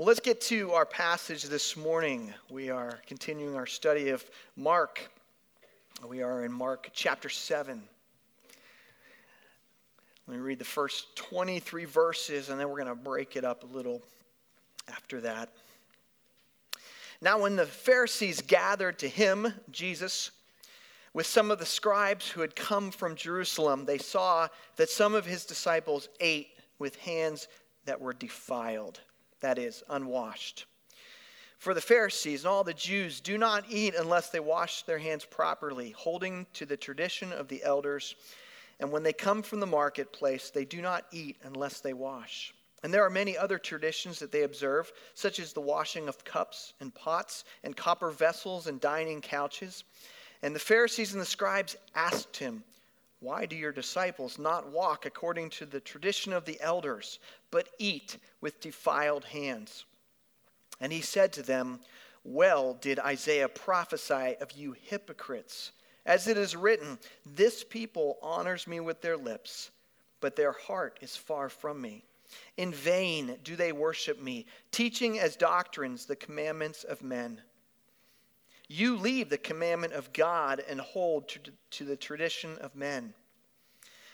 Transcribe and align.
Well, 0.00 0.06
let's 0.06 0.20
get 0.20 0.40
to 0.40 0.72
our 0.72 0.86
passage 0.86 1.42
this 1.42 1.76
morning. 1.76 2.32
We 2.48 2.70
are 2.70 3.00
continuing 3.06 3.54
our 3.54 3.66
study 3.66 4.08
of 4.08 4.24
Mark. 4.56 5.10
We 6.08 6.22
are 6.22 6.42
in 6.42 6.50
Mark 6.50 6.88
chapter 6.94 7.28
7. 7.28 7.82
Let 10.26 10.34
me 10.34 10.40
read 10.40 10.58
the 10.58 10.64
first 10.64 11.14
23 11.16 11.84
verses, 11.84 12.48
and 12.48 12.58
then 12.58 12.70
we're 12.70 12.82
going 12.82 12.88
to 12.88 12.94
break 12.94 13.36
it 13.36 13.44
up 13.44 13.62
a 13.62 13.66
little 13.66 14.00
after 14.88 15.20
that. 15.20 15.50
Now, 17.20 17.38
when 17.38 17.56
the 17.56 17.66
Pharisees 17.66 18.40
gathered 18.40 18.98
to 19.00 19.06
him, 19.06 19.52
Jesus, 19.70 20.30
with 21.12 21.26
some 21.26 21.50
of 21.50 21.58
the 21.58 21.66
scribes 21.66 22.26
who 22.26 22.40
had 22.40 22.56
come 22.56 22.90
from 22.90 23.16
Jerusalem, 23.16 23.84
they 23.84 23.98
saw 23.98 24.48
that 24.76 24.88
some 24.88 25.14
of 25.14 25.26
his 25.26 25.44
disciples 25.44 26.08
ate 26.20 26.48
with 26.78 26.96
hands 26.96 27.48
that 27.84 28.00
were 28.00 28.14
defiled 28.14 29.00
that 29.40 29.58
is, 29.58 29.82
unwashed. 29.88 30.66
For 31.58 31.74
the 31.74 31.80
Pharisees 31.80 32.44
and 32.44 32.48
all 32.50 32.64
the 32.64 32.72
Jews 32.72 33.20
do 33.20 33.36
not 33.36 33.64
eat 33.68 33.94
unless 33.94 34.30
they 34.30 34.40
wash 34.40 34.82
their 34.82 34.98
hands 34.98 35.26
properly, 35.26 35.90
holding 35.90 36.46
to 36.54 36.64
the 36.64 36.76
tradition 36.76 37.32
of 37.32 37.48
the 37.48 37.62
elders. 37.62 38.16
And 38.78 38.90
when 38.90 39.02
they 39.02 39.12
come 39.12 39.42
from 39.42 39.60
the 39.60 39.66
marketplace, 39.66 40.50
they 40.50 40.64
do 40.64 40.80
not 40.80 41.04
eat 41.12 41.36
unless 41.42 41.80
they 41.80 41.92
wash. 41.92 42.54
And 42.82 42.94
there 42.94 43.04
are 43.04 43.10
many 43.10 43.36
other 43.36 43.58
traditions 43.58 44.18
that 44.20 44.32
they 44.32 44.44
observe, 44.44 44.90
such 45.14 45.38
as 45.38 45.52
the 45.52 45.60
washing 45.60 46.08
of 46.08 46.24
cups 46.24 46.72
and 46.80 46.94
pots 46.94 47.44
and 47.62 47.76
copper 47.76 48.10
vessels 48.10 48.66
and 48.66 48.80
dining 48.80 49.20
couches. 49.20 49.84
And 50.42 50.54
the 50.54 50.60
Pharisees 50.60 51.12
and 51.12 51.20
the 51.20 51.26
scribes 51.26 51.76
asked 51.94 52.38
him, 52.38 52.64
why 53.20 53.44
do 53.44 53.54
your 53.54 53.72
disciples 53.72 54.38
not 54.38 54.72
walk 54.72 55.04
according 55.04 55.50
to 55.50 55.66
the 55.66 55.80
tradition 55.80 56.32
of 56.32 56.46
the 56.46 56.58
elders, 56.62 57.18
but 57.50 57.68
eat 57.78 58.18
with 58.40 58.60
defiled 58.60 59.24
hands? 59.24 59.84
And 60.80 60.92
he 60.92 61.00
said 61.00 61.32
to 61.34 61.42
them, 61.42 61.80
Well 62.24 62.74
did 62.74 62.98
Isaiah 62.98 63.48
prophesy 63.48 64.36
of 64.40 64.52
you 64.52 64.74
hypocrites. 64.80 65.72
As 66.06 66.26
it 66.26 66.38
is 66.38 66.56
written, 66.56 66.98
This 67.26 67.62
people 67.62 68.18
honors 68.22 68.66
me 68.66 68.80
with 68.80 69.00
their 69.00 69.16
lips, 69.16 69.70
but 70.20 70.36
their 70.36 70.52
heart 70.52 70.98
is 71.02 71.16
far 71.16 71.48
from 71.48 71.80
me. 71.80 72.04
In 72.56 72.72
vain 72.72 73.38
do 73.42 73.56
they 73.56 73.72
worship 73.72 74.20
me, 74.20 74.46
teaching 74.70 75.18
as 75.18 75.36
doctrines 75.36 76.06
the 76.06 76.16
commandments 76.16 76.84
of 76.84 77.02
men. 77.02 77.40
You 78.68 78.96
leave 78.96 79.28
the 79.28 79.38
commandment 79.38 79.94
of 79.94 80.12
God 80.12 80.62
and 80.68 80.80
hold 80.80 81.28
to, 81.70 81.84
the 81.84 81.96
tradition 81.96 82.56
of 82.58 82.76
men. 82.76 83.14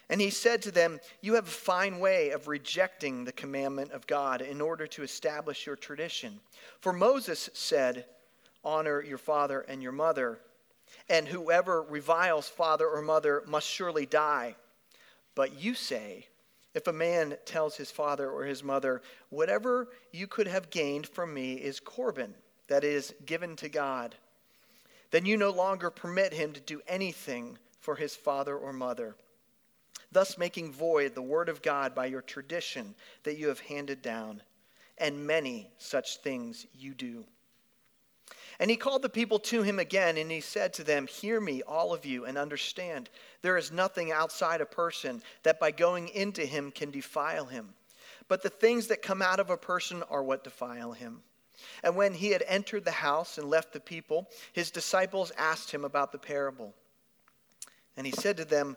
And 0.08 0.20
he 0.20 0.30
said 0.30 0.62
to 0.62 0.70
them, 0.70 1.00
You 1.20 1.34
have 1.34 1.48
a 1.48 1.50
fine 1.50 1.98
way 1.98 2.30
of 2.30 2.48
rejecting 2.48 3.24
the 3.24 3.32
commandment 3.32 3.92
of 3.92 4.06
God 4.06 4.40
in 4.40 4.60
order 4.60 4.86
to 4.88 5.02
establish 5.02 5.66
your 5.66 5.76
tradition. 5.76 6.40
For 6.80 6.92
Moses 6.92 7.50
said, 7.54 8.06
Honor 8.64 9.02
your 9.02 9.18
father 9.18 9.60
and 9.60 9.82
your 9.82 9.92
mother, 9.92 10.40
and 11.08 11.26
whoever 11.26 11.82
reviles 11.82 12.48
father 12.48 12.88
or 12.88 13.02
mother 13.02 13.42
must 13.46 13.68
surely 13.68 14.06
die. 14.06 14.56
But 15.34 15.60
you 15.60 15.74
say, 15.74 16.26
if 16.74 16.86
a 16.86 16.92
man 16.92 17.36
tells 17.44 17.76
his 17.76 17.90
father 17.90 18.30
or 18.30 18.44
his 18.44 18.62
mother, 18.62 19.02
Whatever 19.30 19.88
you 20.12 20.26
could 20.26 20.46
have 20.46 20.70
gained 20.70 21.06
from 21.08 21.34
me 21.34 21.54
is 21.54 21.80
Corban, 21.80 22.34
that 22.68 22.84
is, 22.84 23.14
given 23.24 23.56
to 23.56 23.68
God 23.68 24.14
then 25.10 25.24
you 25.24 25.36
no 25.36 25.50
longer 25.50 25.90
permit 25.90 26.32
him 26.32 26.52
to 26.52 26.60
do 26.60 26.82
anything 26.86 27.58
for 27.80 27.96
his 27.96 28.14
father 28.14 28.56
or 28.56 28.72
mother, 28.72 29.16
thus 30.12 30.38
making 30.38 30.72
void 30.72 31.14
the 31.14 31.22
word 31.22 31.48
of 31.48 31.62
God 31.62 31.94
by 31.94 32.06
your 32.06 32.22
tradition 32.22 32.94
that 33.24 33.36
you 33.36 33.48
have 33.48 33.60
handed 33.60 34.02
down. 34.02 34.42
And 34.98 35.26
many 35.26 35.70
such 35.78 36.18
things 36.18 36.66
you 36.74 36.94
do. 36.94 37.26
And 38.58 38.70
he 38.70 38.76
called 38.76 39.02
the 39.02 39.08
people 39.10 39.38
to 39.40 39.62
him 39.62 39.78
again, 39.78 40.16
and 40.16 40.30
he 40.30 40.40
said 40.40 40.72
to 40.74 40.84
them, 40.84 41.06
Hear 41.06 41.40
me, 41.40 41.62
all 41.62 41.92
of 41.92 42.06
you, 42.06 42.24
and 42.24 42.38
understand. 42.38 43.10
There 43.42 43.58
is 43.58 43.70
nothing 43.70 44.10
outside 44.10 44.62
a 44.62 44.66
person 44.66 45.22
that 45.42 45.60
by 45.60 45.70
going 45.70 46.08
into 46.08 46.46
him 46.46 46.70
can 46.70 46.90
defile 46.90 47.44
him. 47.44 47.74
But 48.28 48.42
the 48.42 48.48
things 48.48 48.86
that 48.86 49.02
come 49.02 49.20
out 49.20 49.40
of 49.40 49.50
a 49.50 49.56
person 49.56 50.02
are 50.04 50.22
what 50.22 50.44
defile 50.44 50.92
him. 50.92 51.22
And 51.82 51.96
when 51.96 52.14
he 52.14 52.30
had 52.30 52.44
entered 52.46 52.84
the 52.84 52.90
house 52.90 53.38
and 53.38 53.48
left 53.48 53.72
the 53.72 53.80
people, 53.80 54.28
his 54.52 54.70
disciples 54.70 55.32
asked 55.36 55.70
him 55.70 55.84
about 55.84 56.12
the 56.12 56.18
parable. 56.18 56.74
And 57.96 58.06
he 58.06 58.12
said 58.12 58.36
to 58.38 58.44
them, 58.44 58.76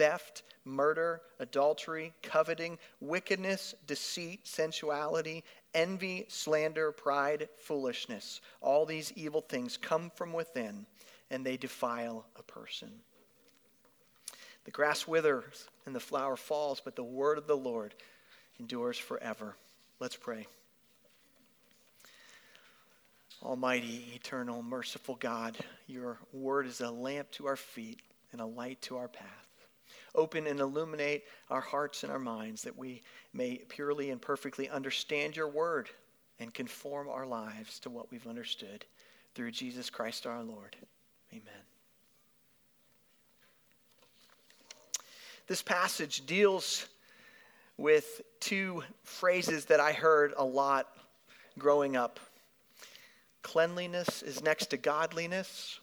theft, 0.00 0.44
murder, 0.64 1.20
adultery, 1.40 2.14
coveting, 2.22 2.78
wickedness, 3.00 3.74
deceit, 3.86 4.48
sensuality, 4.48 5.44
envy, 5.74 6.24
slander, 6.28 6.90
pride, 6.90 7.50
foolishness. 7.58 8.40
All 8.62 8.86
these 8.86 9.12
evil 9.14 9.42
things 9.42 9.76
come 9.76 10.10
from 10.14 10.32
within, 10.32 10.86
and 11.30 11.44
they 11.44 11.58
defile 11.58 12.24
a 12.38 12.42
person. 12.42 12.88
The 14.64 14.70
grass 14.70 15.06
withers 15.06 15.68
and 15.84 15.94
the 15.94 16.00
flower 16.00 16.36
falls, 16.36 16.80
but 16.82 16.96
the 16.96 17.04
word 17.04 17.36
of 17.36 17.46
the 17.46 17.56
Lord 17.56 17.94
endures 18.58 18.96
forever. 18.96 19.54
Let's 19.98 20.16
pray. 20.16 20.46
Almighty, 23.42 24.12
eternal, 24.14 24.62
merciful 24.62 25.16
God, 25.16 25.58
your 25.86 26.16
word 26.32 26.66
is 26.66 26.80
a 26.80 26.90
lamp 26.90 27.30
to 27.32 27.48
our 27.48 27.56
feet 27.56 28.00
and 28.32 28.40
a 28.40 28.46
light 28.46 28.80
to 28.82 28.96
our 28.96 29.08
path. 29.08 29.39
Open 30.14 30.46
and 30.46 30.60
illuminate 30.60 31.24
our 31.48 31.60
hearts 31.60 32.02
and 32.02 32.12
our 32.12 32.18
minds 32.18 32.62
that 32.62 32.76
we 32.76 33.02
may 33.32 33.56
purely 33.68 34.10
and 34.10 34.20
perfectly 34.20 34.68
understand 34.68 35.36
your 35.36 35.48
word 35.48 35.88
and 36.38 36.52
conform 36.52 37.08
our 37.08 37.26
lives 37.26 37.78
to 37.80 37.90
what 37.90 38.10
we've 38.10 38.26
understood 38.26 38.84
through 39.34 39.52
Jesus 39.52 39.90
Christ 39.90 40.26
our 40.26 40.42
Lord. 40.42 40.76
Amen. 41.32 41.42
This 45.46 45.62
passage 45.62 46.26
deals 46.26 46.86
with 47.76 48.20
two 48.40 48.82
phrases 49.04 49.64
that 49.66 49.80
I 49.80 49.92
heard 49.92 50.34
a 50.36 50.44
lot 50.44 50.88
growing 51.58 51.96
up 51.96 52.20
Cleanliness 53.42 54.22
is 54.22 54.42
next 54.42 54.66
to 54.66 54.76
godliness. 54.76 55.80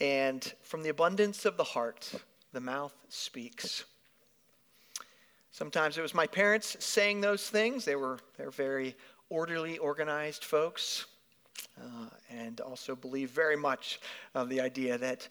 And 0.00 0.42
from 0.62 0.82
the 0.82 0.88
abundance 0.88 1.44
of 1.44 1.56
the 1.56 1.64
heart, 1.64 2.12
the 2.54 2.60
mouth 2.60 2.94
speaks. 3.08 3.84
Sometimes 5.50 5.98
it 5.98 6.02
was 6.02 6.14
my 6.14 6.26
parents 6.26 6.76
saying 6.80 7.20
those 7.20 7.48
things. 7.48 7.84
They 7.84 7.96
were, 7.96 8.18
they 8.38 8.44
were 8.44 8.50
very 8.50 8.96
orderly, 9.28 9.78
organized 9.78 10.44
folks, 10.44 11.06
uh, 11.78 12.08
and 12.30 12.60
also 12.60 12.96
believe 12.96 13.30
very 13.30 13.56
much 13.56 14.00
of 14.34 14.48
the 14.48 14.60
idea 14.60 14.96
that 14.98 15.28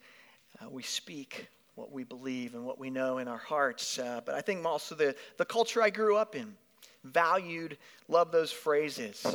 uh, 0.62 0.70
we 0.70 0.84
speak 0.84 1.48
what 1.76 1.92
we 1.92 2.04
believe 2.04 2.54
and 2.54 2.64
what 2.66 2.78
we 2.78 2.90
know 2.90 3.18
in 3.18 3.28
our 3.28 3.38
hearts. 3.38 3.98
Uh, 3.98 4.22
but 4.26 4.36
I 4.36 4.42
think 4.42 4.66
also 4.66 4.96
the, 4.96 5.16
the 5.38 5.46
culture 5.46 5.82
I 5.82 5.90
grew 5.90 6.18
up 6.18 6.36
in 6.36 6.56
valued, 7.04 7.78
loved 8.08 8.32
those 8.32 8.52
phrases. 8.52 9.26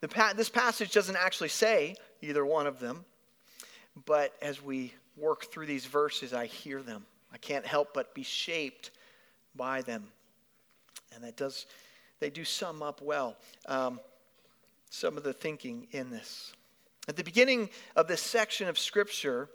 The 0.00 0.08
Pa- 0.08 0.34
this 0.36 0.48
passage 0.48 0.92
doesn't 0.92 1.16
actually 1.16 1.48
say 1.48 1.96
either 2.20 2.44
one 2.44 2.66
of 2.66 2.78
them, 2.78 3.04
but 4.06 4.34
as 4.40 4.62
we 4.62 4.92
work 5.16 5.46
through 5.46 5.66
these 5.66 5.86
verses, 5.86 6.32
I 6.32 6.46
hear 6.46 6.82
them. 6.82 7.06
I 7.32 7.38
can't 7.38 7.66
help 7.66 7.94
but 7.94 8.14
be 8.14 8.22
shaped 8.22 8.90
by 9.54 9.82
them. 9.82 10.04
And 11.14 11.24
that 11.24 11.36
does, 11.36 11.66
they 12.20 12.30
do 12.30 12.44
sum 12.44 12.82
up 12.82 13.02
well 13.02 13.36
um, 13.66 14.00
some 14.90 15.16
of 15.16 15.22
the 15.22 15.32
thinking 15.32 15.88
in 15.90 16.10
this. 16.10 16.52
At 17.08 17.16
the 17.16 17.24
beginning 17.24 17.70
of 17.96 18.06
this 18.06 18.20
section 18.20 18.68
of 18.68 18.78
Scripture, 18.78 19.48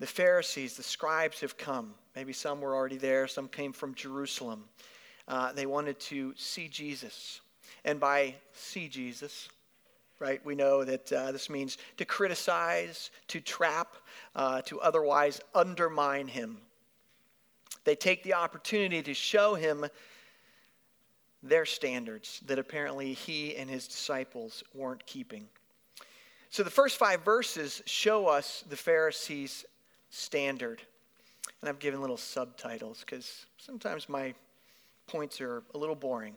the 0.00 0.06
Pharisees, 0.06 0.76
the 0.76 0.82
scribes 0.82 1.40
have 1.40 1.56
come. 1.56 1.94
Maybe 2.16 2.32
some 2.32 2.60
were 2.60 2.74
already 2.74 2.96
there, 2.96 3.28
some 3.28 3.48
came 3.48 3.72
from 3.72 3.94
Jerusalem. 3.94 4.64
Uh, 5.28 5.52
they 5.52 5.66
wanted 5.66 6.00
to 6.00 6.34
see 6.36 6.66
Jesus. 6.66 7.40
And 7.84 8.00
by 8.00 8.34
see 8.52 8.88
Jesus, 8.88 9.48
right? 10.18 10.44
We 10.44 10.54
know 10.54 10.84
that 10.84 11.12
uh, 11.12 11.32
this 11.32 11.48
means 11.48 11.78
to 11.98 12.04
criticize, 12.04 13.10
to 13.28 13.40
trap, 13.40 13.96
uh, 14.34 14.62
to 14.62 14.80
otherwise 14.80 15.40
undermine 15.54 16.28
him. 16.28 16.58
They 17.84 17.94
take 17.94 18.22
the 18.22 18.34
opportunity 18.34 19.02
to 19.02 19.14
show 19.14 19.54
him 19.54 19.86
their 21.42 21.66
standards 21.66 22.40
that 22.46 22.58
apparently 22.58 23.12
he 23.12 23.56
and 23.56 23.68
his 23.68 23.88
disciples 23.88 24.62
weren't 24.74 25.04
keeping. 25.06 25.48
So 26.50 26.62
the 26.62 26.70
first 26.70 26.98
five 26.98 27.24
verses 27.24 27.82
show 27.86 28.26
us 28.28 28.62
the 28.68 28.76
Pharisees' 28.76 29.64
standard. 30.10 30.82
And 31.60 31.68
I've 31.68 31.78
given 31.78 32.00
little 32.00 32.16
subtitles 32.16 33.00
because 33.00 33.46
sometimes 33.56 34.08
my 34.08 34.34
points 35.06 35.40
are 35.40 35.62
a 35.74 35.78
little 35.78 35.94
boring. 35.94 36.36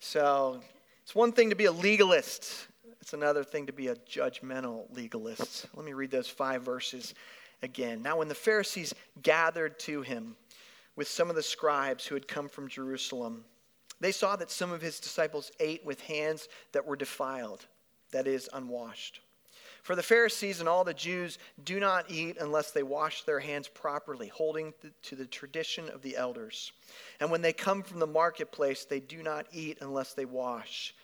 So 0.00 0.60
it's 1.02 1.14
one 1.14 1.32
thing 1.32 1.50
to 1.50 1.56
be 1.56 1.66
a 1.66 1.72
legalist, 1.72 2.66
it's 3.00 3.12
another 3.12 3.44
thing 3.44 3.66
to 3.66 3.72
be 3.72 3.88
a 3.88 3.96
judgmental 3.96 4.84
legalist. 4.94 5.66
Let 5.74 5.84
me 5.84 5.92
read 5.92 6.10
those 6.10 6.28
five 6.28 6.62
verses 6.62 7.14
again. 7.62 8.02
Now, 8.02 8.16
when 8.18 8.28
the 8.28 8.34
Pharisees 8.34 8.94
gathered 9.22 9.78
to 9.80 10.02
him 10.02 10.36
with 10.96 11.08
some 11.08 11.30
of 11.30 11.36
the 11.36 11.42
scribes 11.42 12.06
who 12.06 12.14
had 12.14 12.28
come 12.28 12.48
from 12.48 12.68
Jerusalem, 12.68 13.44
they 14.00 14.12
saw 14.12 14.36
that 14.36 14.50
some 14.50 14.72
of 14.72 14.80
his 14.80 15.00
disciples 15.00 15.52
ate 15.60 15.84
with 15.84 16.00
hands 16.00 16.48
that 16.72 16.86
were 16.86 16.96
defiled, 16.96 17.66
that 18.12 18.26
is, 18.26 18.48
unwashed. 18.52 19.20
For 19.82 19.94
the 19.94 20.02
Pharisees 20.02 20.60
and 20.60 20.68
all 20.68 20.84
the 20.84 20.92
Jews 20.92 21.38
do 21.64 21.80
not 21.80 22.10
eat 22.10 22.36
unless 22.38 22.70
they 22.70 22.82
wash 22.82 23.22
their 23.22 23.40
hands 23.40 23.66
properly, 23.66 24.28
holding 24.28 24.74
to 25.02 25.16
the 25.16 25.26
tradition 25.26 25.88
of 25.88 26.02
the 26.02 26.16
elders. 26.16 26.72
And 27.18 27.30
when 27.30 27.40
they 27.40 27.52
come 27.52 27.82
from 27.82 27.98
the 27.98 28.06
marketplace, 28.06 28.84
they 28.84 29.00
do 29.00 29.22
not 29.22 29.46
eat 29.52 29.78
unless 29.80 30.12
they 30.12 30.26
wash. 30.26 30.94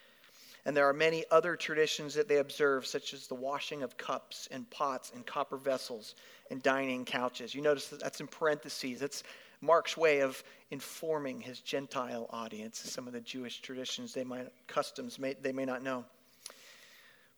And 0.66 0.76
there 0.76 0.88
are 0.88 0.92
many 0.92 1.24
other 1.30 1.56
traditions 1.56 2.12
that 2.14 2.28
they 2.28 2.38
observe, 2.38 2.86
such 2.86 3.14
as 3.14 3.28
the 3.28 3.34
washing 3.34 3.82
of 3.82 3.96
cups 3.96 4.48
and 4.50 4.68
pots 4.68 5.12
and 5.14 5.24
copper 5.24 5.56
vessels 5.56 6.16
and 6.50 6.62
dining 6.62 7.04
couches. 7.04 7.54
You 7.54 7.62
notice 7.62 7.88
that 7.88 8.00
that's 8.00 8.20
in 8.20 8.26
parentheses. 8.26 9.00
That's 9.00 9.22
Mark's 9.61 9.97
way 9.97 10.20
of 10.20 10.43
informing 10.70 11.41
his 11.41 11.61
Gentile 11.61 12.26
audience 12.31 12.79
some 12.79 13.06
of 13.06 13.12
the 13.12 13.20
Jewish 13.20 13.61
traditions 13.61 14.12
they 14.12 14.25
might 14.25 14.53
customs 14.67 15.19
may, 15.19 15.35
they 15.35 15.53
may 15.53 15.64
not 15.64 15.82
know. 15.82 16.05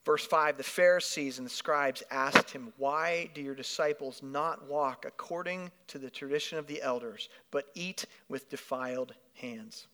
Verse 0.05 0.27
5 0.27 0.57
The 0.57 0.63
Pharisees 0.63 1.39
and 1.39 1.47
the 1.47 1.51
scribes 1.51 2.03
asked 2.11 2.51
him, 2.51 2.73
Why 2.77 3.31
do 3.35 3.43
your 3.43 3.55
disciples 3.55 4.23
not 4.23 4.67
walk 4.67 5.05
according 5.05 5.71
to 5.89 5.99
the 5.99 6.11
tradition 6.11 6.59
of 6.59 6.67
the 6.67 6.83
elders, 6.83 7.29
but 7.51 7.67
eat 7.75 8.07
with 8.29 8.49
defiled 8.49 9.15
hands? 9.35 9.87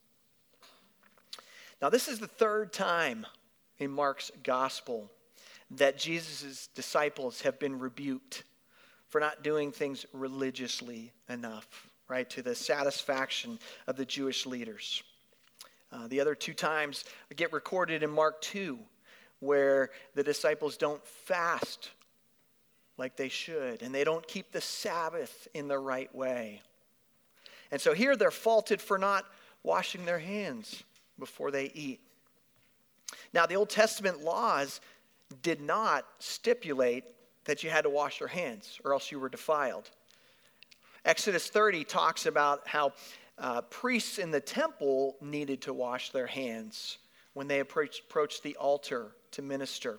Now, 1.83 1.91
this 1.91 2.09
is 2.09 2.19
the 2.19 2.27
third 2.27 2.73
time 2.73 3.27
in 3.79 3.91
Mark's 3.91 4.31
gospel 4.43 5.11
that 5.73 5.99
Jesus' 5.99 6.69
disciples 6.75 7.41
have 7.41 7.59
been 7.59 7.79
rebuked 7.79 8.45
for 9.09 9.21
not 9.21 9.43
doing 9.43 9.73
things 9.73 10.07
religiously 10.13 11.13
enough 11.29 11.89
right, 12.09 12.29
to 12.31 12.43
the 12.43 12.55
satisfaction 12.55 13.59
of 13.87 13.97
the 13.97 14.05
Jewish 14.05 14.47
leaders. 14.47 15.03
Uh, 15.93 16.09
the 16.09 16.21
other 16.21 16.35
two 16.35 16.55
times 16.55 17.05
get 17.37 17.53
recorded 17.53 18.03
in 18.03 18.11
Mark 18.11 18.41
2, 18.43 18.79
where 19.41 19.91
the 20.15 20.23
disciples 20.23 20.77
don't 20.77 21.05
fast 21.07 21.91
like 22.97 23.17
they 23.17 23.29
should, 23.29 23.83
and 23.83 23.95
they 23.95 24.05
don't 24.05 24.27
keep 24.27 24.53
the 24.53 24.61
Sabbath 24.61 25.49
in 25.55 25.69
the 25.69 25.79
right 25.79 26.15
way. 26.15 26.63
And 27.71 27.81
so 27.81 27.93
here 27.93 28.17
they're 28.17 28.31
faulted 28.31 28.81
for 28.81 28.99
not 28.99 29.25
washing 29.63 30.05
their 30.05 30.19
hands 30.19 30.85
before 31.19 31.51
they 31.51 31.73
eat. 31.75 32.01
Now, 33.33 33.47
the 33.47 33.57
Old 33.57 33.71
Testament 33.71 34.23
laws 34.23 34.81
did 35.43 35.61
not 35.61 36.07
stipulate 36.19 37.05
that 37.45 37.63
you 37.63 37.71
had 37.71 37.83
to 37.83 37.91
wash 37.91 38.21
your 38.21 38.29
hands 38.29 38.79
or 38.85 38.93
else 38.93 39.11
you 39.11 39.19
were 39.19 39.29
defiled. 39.29 39.91
Exodus 41.05 41.49
30 41.49 41.85
talks 41.85 42.27
about 42.27 42.67
how 42.67 42.93
uh, 43.39 43.61
priests 43.63 44.19
in 44.19 44.31
the 44.31 44.41
temple 44.41 45.17
needed 45.21 45.61
to 45.63 45.75
wash 45.75 46.11
their 46.11 46.27
hands 46.27 46.99
when 47.35 47.49
they 47.49 47.61
approached, 47.61 48.03
approached 48.09 48.43
the 48.43 48.57
altar 48.57 49.13
to 49.33 49.43
minister. 49.43 49.99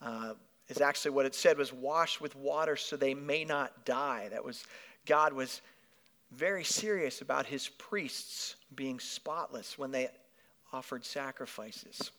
Uh, 0.00 0.34
is 0.68 0.80
actually 0.80 1.10
what 1.10 1.26
it 1.26 1.34
said 1.34 1.58
was 1.58 1.72
wash 1.72 2.20
with 2.20 2.34
water 2.34 2.76
so 2.76 2.96
they 2.96 3.14
may 3.14 3.44
not 3.44 3.84
die. 3.84 4.28
That 4.30 4.44
was 4.44 4.64
God 5.06 5.32
was 5.32 5.60
very 6.32 6.64
serious 6.64 7.20
about 7.20 7.46
his 7.46 7.68
priests 7.68 8.56
being 8.74 8.98
spotless 8.98 9.78
when 9.78 9.90
they 9.90 10.08
offered 10.72 11.04
sacrifices. 11.04 12.10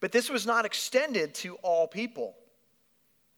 But 0.00 0.12
this 0.12 0.30
was 0.30 0.46
not 0.46 0.64
extended 0.64 1.34
to 1.36 1.56
all 1.56 1.88
people. 1.88 2.36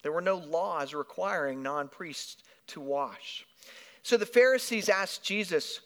There 0.03 0.13
were 0.13 0.21
no 0.21 0.37
laws 0.37 0.93
requiring 0.93 1.63
non 1.63 1.89
priests 1.89 2.43
to 2.69 2.81
wash. 2.81 3.47
So 4.07 4.17
the 4.17 4.25
Pharisees 4.25 4.89
asked 4.89 5.25
Jesus, 5.25 5.81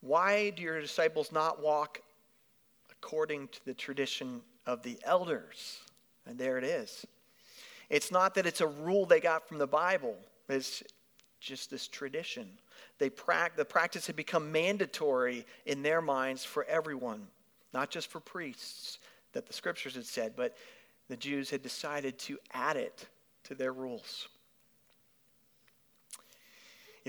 Why 0.00 0.48
do 0.48 0.62
your 0.62 0.80
disciples 0.80 1.30
not 1.30 1.62
walk 1.62 2.00
according 2.90 3.48
to 3.48 3.64
the 3.66 3.74
tradition 3.74 4.40
of 4.64 4.82
the 4.82 4.98
elders? 5.04 5.80
And 6.24 6.38
there 6.38 6.56
it 6.56 6.64
is. 6.64 7.06
It's 7.90 8.10
not 8.10 8.34
that 8.36 8.46
it's 8.46 8.62
a 8.62 8.66
rule 8.66 9.04
they 9.04 9.20
got 9.20 9.46
from 9.46 9.58
the 9.58 9.66
Bible, 9.66 10.16
it's 10.48 10.82
just 11.38 11.70
this 11.70 11.86
tradition. 11.86 12.48
They 12.98 13.10
pra- 13.10 13.50
the 13.54 13.66
practice 13.66 14.06
had 14.06 14.16
become 14.16 14.50
mandatory 14.50 15.44
in 15.66 15.82
their 15.82 16.00
minds 16.00 16.42
for 16.42 16.64
everyone, 16.64 17.26
not 17.74 17.90
just 17.90 18.08
for 18.08 18.20
priests, 18.20 19.00
that 19.34 19.46
the 19.46 19.52
scriptures 19.52 19.96
had 19.96 20.06
said, 20.06 20.32
but 20.34 20.56
the 21.10 21.16
Jews 21.18 21.50
had 21.50 21.62
decided 21.62 22.18
to 22.20 22.38
add 22.54 22.78
it 22.78 23.06
to 23.44 23.54
their 23.54 23.74
rules. 23.74 24.28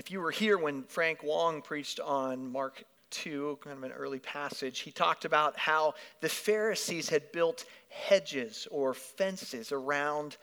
If 0.02 0.10
you 0.10 0.20
were 0.20 0.32
here 0.32 0.58
when 0.58 0.82
Frank 0.82 1.22
Wong 1.22 1.62
preached 1.62 2.00
on 2.00 2.50
Mark 2.50 2.82
2, 3.10 3.60
kind 3.62 3.78
of 3.78 3.84
an 3.84 3.92
early 3.92 4.18
passage, 4.18 4.80
he 4.80 4.90
talked 4.90 5.24
about 5.24 5.56
how 5.56 5.94
the 6.20 6.28
Pharisees 6.28 7.08
had 7.08 7.30
built 7.30 7.66
hedges 7.88 8.66
or 8.72 8.94
fences 8.94 9.70
around 9.70 10.38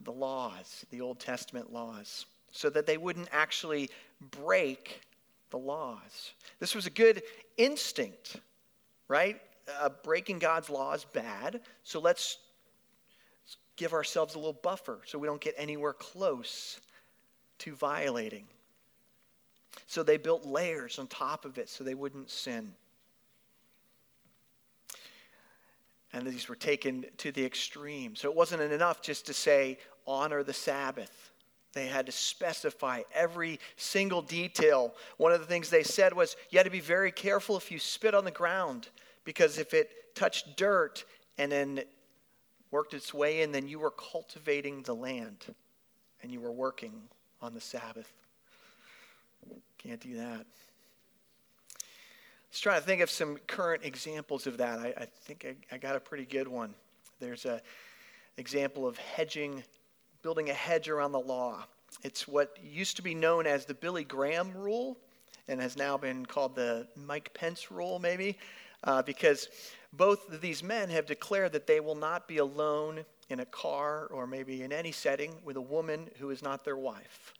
the 0.00 0.10
laws, 0.10 0.86
the 0.90 1.02
Old 1.02 1.20
Testament 1.20 1.70
laws, 1.70 2.24
so 2.50 2.70
that 2.70 2.86
they 2.86 2.96
wouldn't 2.96 3.28
actually 3.30 3.90
break 4.30 5.02
the 5.50 5.58
laws. 5.58 6.32
This 6.60 6.74
was 6.74 6.86
a 6.86 6.90
good 6.90 7.22
instinct, 7.58 8.36
right? 9.06 9.38
Uh, 9.82 9.90
breaking 10.02 10.38
God's 10.38 10.70
law 10.70 10.94
is 10.94 11.04
bad, 11.04 11.60
so 11.82 12.00
let's 12.00 12.38
give 13.76 13.92
ourselves 13.92 14.34
a 14.34 14.38
little 14.38 14.58
buffer 14.62 15.00
so 15.04 15.18
we 15.18 15.26
don't 15.26 15.42
get 15.42 15.54
anywhere 15.58 15.92
close 15.92 16.80
to 17.64 17.74
violating. 17.74 18.44
So 19.86 20.02
they 20.02 20.18
built 20.18 20.44
layers 20.44 20.98
on 20.98 21.06
top 21.06 21.44
of 21.44 21.58
it 21.58 21.68
so 21.68 21.82
they 21.82 21.94
wouldn't 21.94 22.30
sin. 22.30 22.72
And 26.12 26.26
these 26.26 26.48
were 26.48 26.56
taken 26.56 27.06
to 27.18 27.32
the 27.32 27.44
extreme. 27.44 28.14
So 28.14 28.30
it 28.30 28.36
wasn't 28.36 28.62
enough 28.62 29.02
just 29.02 29.26
to 29.26 29.34
say, 29.34 29.78
honor 30.06 30.42
the 30.42 30.52
Sabbath. 30.52 31.30
They 31.72 31.86
had 31.86 32.06
to 32.06 32.12
specify 32.12 33.00
every 33.12 33.58
single 33.76 34.22
detail. 34.22 34.94
One 35.16 35.32
of 35.32 35.40
the 35.40 35.46
things 35.46 35.70
they 35.70 35.82
said 35.82 36.12
was, 36.12 36.36
you 36.50 36.58
had 36.58 36.64
to 36.64 36.70
be 36.70 36.80
very 36.80 37.10
careful 37.10 37.56
if 37.56 37.72
you 37.72 37.80
spit 37.80 38.14
on 38.14 38.24
the 38.24 38.30
ground, 38.30 38.88
because 39.24 39.58
if 39.58 39.74
it 39.74 40.14
touched 40.14 40.56
dirt 40.56 41.04
and 41.36 41.50
then 41.50 41.82
worked 42.70 42.94
its 42.94 43.12
way 43.12 43.40
in, 43.40 43.50
then 43.50 43.66
you 43.66 43.80
were 43.80 43.90
cultivating 43.90 44.82
the 44.82 44.94
land 44.94 45.52
and 46.22 46.30
you 46.30 46.40
were 46.40 46.52
working 46.52 46.92
on 47.44 47.52
the 47.52 47.60
Sabbath. 47.60 48.10
Can't 49.76 50.00
do 50.00 50.16
that. 50.16 50.46
Let's 52.48 52.60
try 52.60 52.76
to 52.76 52.80
think 52.80 53.02
of 53.02 53.10
some 53.10 53.36
current 53.46 53.84
examples 53.84 54.46
of 54.46 54.56
that. 54.56 54.78
I, 54.78 54.94
I 54.96 55.04
think 55.04 55.44
I, 55.46 55.74
I, 55.74 55.78
got 55.78 55.94
a 55.94 56.00
pretty 56.00 56.24
good 56.24 56.48
one. 56.48 56.74
There's 57.20 57.44
an 57.44 57.60
example 58.38 58.86
of 58.86 58.96
hedging, 58.96 59.62
building 60.22 60.48
a 60.48 60.54
hedge 60.54 60.88
around 60.88 61.12
the 61.12 61.20
law. 61.20 61.66
It's 62.02 62.26
what 62.26 62.56
used 62.64 62.96
to 62.96 63.02
be 63.02 63.14
known 63.14 63.46
as 63.46 63.66
the 63.66 63.74
Billy 63.74 64.04
Graham 64.04 64.50
rule 64.56 64.96
and 65.46 65.60
has 65.60 65.76
now 65.76 65.98
been 65.98 66.24
called 66.24 66.56
the 66.56 66.88
Mike 66.96 67.34
Pence 67.34 67.70
rule, 67.70 67.98
maybe, 67.98 68.38
uh, 68.84 69.02
because 69.02 69.50
both 69.92 70.32
of 70.32 70.40
these 70.40 70.62
men 70.62 70.88
have 70.88 71.04
declared 71.04 71.52
that 71.52 71.66
they 71.66 71.80
will 71.80 71.94
not 71.94 72.26
be 72.26 72.38
alone 72.38 73.04
in 73.28 73.40
a 73.40 73.46
car 73.46 74.06
or 74.10 74.26
maybe 74.26 74.62
in 74.62 74.72
any 74.72 74.92
setting 74.92 75.34
with 75.44 75.56
a 75.56 75.60
woman 75.60 76.08
who 76.18 76.30
is 76.30 76.42
not 76.42 76.64
their 76.64 76.76
wife. 76.76 77.34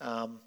Um, 0.00 0.40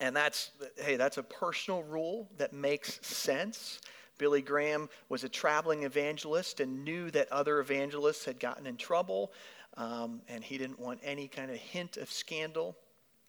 and 0.00 0.16
that's, 0.16 0.50
hey, 0.78 0.96
that's 0.96 1.18
a 1.18 1.22
personal 1.22 1.82
rule 1.84 2.28
that 2.38 2.52
makes 2.52 3.04
sense. 3.06 3.80
Billy 4.18 4.42
Graham 4.42 4.88
was 5.08 5.24
a 5.24 5.28
traveling 5.28 5.84
evangelist 5.84 6.60
and 6.60 6.84
knew 6.84 7.10
that 7.10 7.30
other 7.32 7.60
evangelists 7.60 8.24
had 8.24 8.38
gotten 8.38 8.66
in 8.66 8.76
trouble, 8.76 9.32
um, 9.76 10.20
and 10.28 10.44
he 10.44 10.58
didn't 10.58 10.78
want 10.78 11.00
any 11.02 11.28
kind 11.28 11.50
of 11.50 11.56
hint 11.56 11.96
of 11.96 12.10
scandal. 12.10 12.76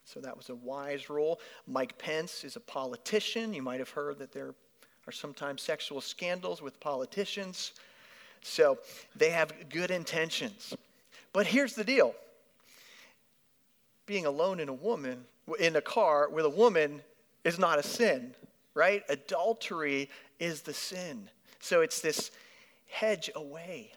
So 0.06 0.20
that 0.20 0.36
was 0.36 0.50
a 0.50 0.56
wise 0.56 1.10
rule. 1.10 1.40
Mike 1.66 1.98
Pence 1.98 2.44
is 2.44 2.56
a 2.56 2.60
politician. 2.60 3.54
You 3.54 3.62
might 3.62 3.80
have 3.80 3.90
heard 3.90 4.20
that 4.20 4.32
there 4.32 4.54
are 5.08 5.12
sometimes 5.12 5.62
sexual 5.62 6.02
scandals 6.02 6.62
with 6.62 6.80
politicians. 6.80 7.74
So 8.44 8.78
they 9.16 9.32
have 9.32 9.70
good 9.70 9.90
intentions. 9.90 10.76
But 11.32 11.48
here's 11.48 11.74
the 11.74 11.84
deal 11.84 12.14
being 14.06 14.26
alone 14.26 14.60
in 14.60 14.70
a 14.70 14.74
woman, 14.74 15.26
in 15.60 15.76
a 15.76 15.82
car 15.82 16.30
with 16.30 16.46
a 16.46 16.50
woman, 16.50 17.02
is 17.44 17.58
not 17.58 17.80
a 17.80 17.84
sin, 17.84 18.36
right? 18.74 19.04
Adultery 19.10 20.10
is 20.40 20.62
the 20.62 20.74
sin. 20.74 21.30
So 21.60 21.82
it's 21.82 22.02
this 22.02 22.32
hedge 22.88 23.30
away. 23.36 23.94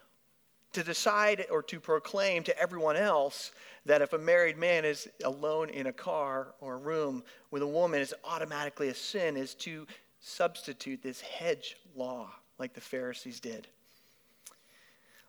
to 0.76 0.84
decide 0.84 1.46
or 1.50 1.62
to 1.62 1.80
proclaim 1.80 2.42
to 2.42 2.58
everyone 2.58 2.96
else 2.96 3.50
that 3.86 4.02
if 4.02 4.12
a 4.12 4.18
married 4.18 4.58
man 4.58 4.84
is 4.84 5.08
alone 5.24 5.70
in 5.70 5.86
a 5.86 5.92
car 5.92 6.48
or 6.60 6.74
a 6.74 6.76
room 6.76 7.22
with 7.50 7.62
a 7.62 7.66
woman 7.66 7.98
is 7.98 8.14
automatically 8.24 8.88
a 8.88 8.94
sin 8.94 9.38
is 9.38 9.54
to 9.54 9.86
substitute 10.20 11.02
this 11.02 11.22
hedge 11.22 11.78
law 11.94 12.28
like 12.58 12.74
the 12.74 12.80
Pharisees 12.82 13.40
did. 13.40 13.66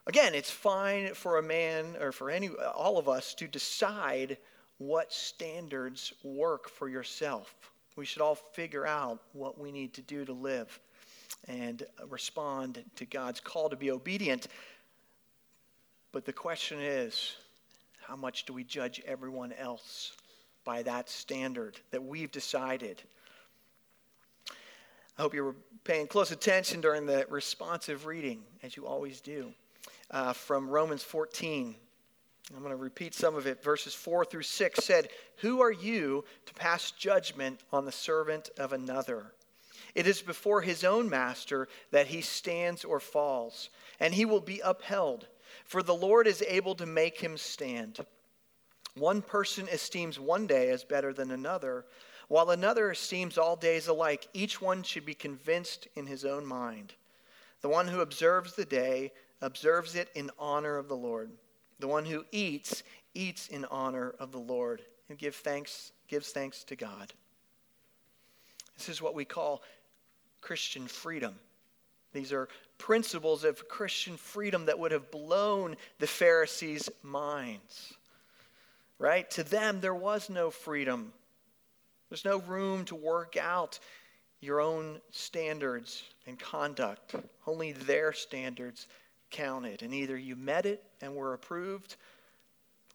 Again, 0.08 0.34
it's 0.34 0.50
fine 0.50 1.14
for 1.14 1.38
a 1.38 1.44
man 1.44 1.98
or 2.00 2.14
for 2.14 2.30
any 2.30 2.48
all 2.48 2.98
of 2.98 3.10
us 3.10 3.34
to 3.36 3.48
decide 3.48 4.38
what 4.78 5.12
standards 5.12 6.14
work 6.24 6.70
for 6.70 6.88
yourself. 6.88 7.54
We 7.98 8.06
should 8.06 8.22
all 8.22 8.36
figure 8.36 8.88
out 8.88 9.20
what 9.34 9.60
we 9.60 9.70
need 9.70 9.94
to 9.96 10.02
do 10.02 10.24
to 10.24 10.32
live 10.32 10.80
and 11.50 11.84
respond 12.08 12.86
to 12.96 13.06
God's 13.06 13.42
call 13.42 13.70
to 13.70 13.76
be 13.76 13.92
obedient. 13.92 14.48
But 16.14 16.24
the 16.24 16.32
question 16.32 16.80
is 16.80 17.36
how 18.00 18.16
much 18.16 18.46
do 18.46 18.54
we 18.54 18.64
judge 18.64 19.02
everyone 19.06 19.52
else 19.52 20.14
by 20.64 20.84
that 20.84 21.10
standard 21.10 21.82
that 21.92 22.02
we've 22.02 22.32
decided? 22.32 23.02
I 25.18 25.24
hope 25.24 25.34
you 25.34 25.44
were 25.44 25.56
paying 25.84 26.08
close 26.08 26.32
attention 26.32 26.80
during 26.80 27.06
the 27.06 27.26
responsive 27.30 28.06
reading, 28.06 28.44
as 28.64 28.78
you 28.78 28.88
always 28.88 29.20
do, 29.20 29.52
uh, 30.12 30.34
from 30.34 30.70
Romans 30.70 31.04
14. 31.04 31.76
I'm 32.54 32.60
going 32.60 32.72
to 32.72 32.78
repeat 32.78 33.14
some 33.14 33.36
of 33.36 33.46
it. 33.46 33.64
Verses 33.64 33.94
4 33.94 34.26
through 34.26 34.44
6 34.44 34.84
said, 34.84 35.10
Who 35.38 35.62
are 35.62 35.72
you 35.72 36.24
to 36.46 36.54
pass 36.54 36.92
judgment 36.92 37.60
on 37.74 37.86
the 37.86 37.92
servant 37.92 38.50
of 38.58 38.72
another? 38.72 39.34
It 39.96 40.08
is 40.08 40.22
before 40.22 40.62
his 40.62 40.84
own 40.84 41.10
master 41.10 41.68
that 41.92 42.08
he 42.08 42.22
stands 42.22 42.86
or 42.86 43.00
falls, 43.00 43.70
and 44.00 44.14
he 44.14 44.26
will 44.26 44.40
be 44.40 44.62
upheld, 44.64 45.28
for 45.66 45.84
the 45.84 45.96
Lord 45.96 46.28
is 46.28 46.44
able 46.48 46.76
to 46.76 46.86
make 46.86 47.20
him 47.20 47.38
stand. 47.38 48.00
One 48.96 49.22
person 49.22 49.68
esteems 49.68 50.20
one 50.20 50.48
day 50.48 50.70
as 50.70 50.84
better 50.84 51.14
than 51.14 51.32
another, 51.32 51.86
while 52.28 52.50
another 52.50 52.92
esteems 52.92 53.38
all 53.38 53.56
days 53.56 53.88
alike. 53.88 54.28
Each 54.34 54.62
one 54.62 54.84
should 54.84 55.06
be 55.06 55.14
convinced 55.14 55.88
in 55.96 56.08
his 56.08 56.26
own 56.26 56.46
mind. 56.46 56.94
The 57.62 57.70
one 57.70 57.88
who 57.88 58.02
observes 58.02 58.54
the 58.54 58.66
day 58.66 59.12
observes 59.42 59.96
it 59.96 60.10
in 60.16 60.32
honor 60.40 60.78
of 60.78 60.88
the 60.88 60.96
Lord. 60.96 61.32
The 61.80 61.88
one 61.88 62.06
who 62.06 62.26
eats, 62.32 62.84
eats 63.14 63.48
in 63.48 63.66
honor 63.66 64.14
of 64.20 64.32
the 64.32 64.40
Lord 64.40 64.82
and 65.10 65.18
give 65.18 65.36
thanks, 65.36 65.92
gives 66.08 66.30
thanks 66.30 66.64
to 66.66 66.76
God. 66.76 67.14
This 68.78 68.90
is 68.90 69.02
what 69.02 69.16
we 69.16 69.26
call 69.26 69.64
Christian 70.42 70.88
freedom. 70.88 71.36
These 72.14 72.32
are 72.32 72.48
principles 72.78 73.44
of 73.44 73.68
Christian 73.68 74.18
freedom 74.18 74.66
that 74.66 74.80
would 74.80 74.92
have 74.92 75.12
blown 75.12 75.76
the 76.00 76.08
Pharisees' 76.08 76.90
minds. 77.04 77.94
Right? 79.00 79.30
To 79.32 79.44
them, 79.44 79.82
there 79.82 79.94
was 79.94 80.30
no 80.30 80.50
freedom. 80.50 81.14
There's 82.10 82.26
no 82.26 82.40
room 82.40 82.86
to 82.86 82.96
work 82.96 83.38
out 83.38 83.80
your 84.40 84.62
own 84.62 85.02
standards 85.12 86.04
and 86.26 86.40
conduct. 86.40 87.16
Only 87.46 87.74
their 87.74 88.14
standards 88.14 88.88
counted. 89.30 89.82
And 89.82 89.94
either 89.94 90.18
you 90.18 90.36
met 90.36 90.66
it 90.66 90.84
and 91.02 91.16
were 91.16 91.34
approved, 91.34 91.96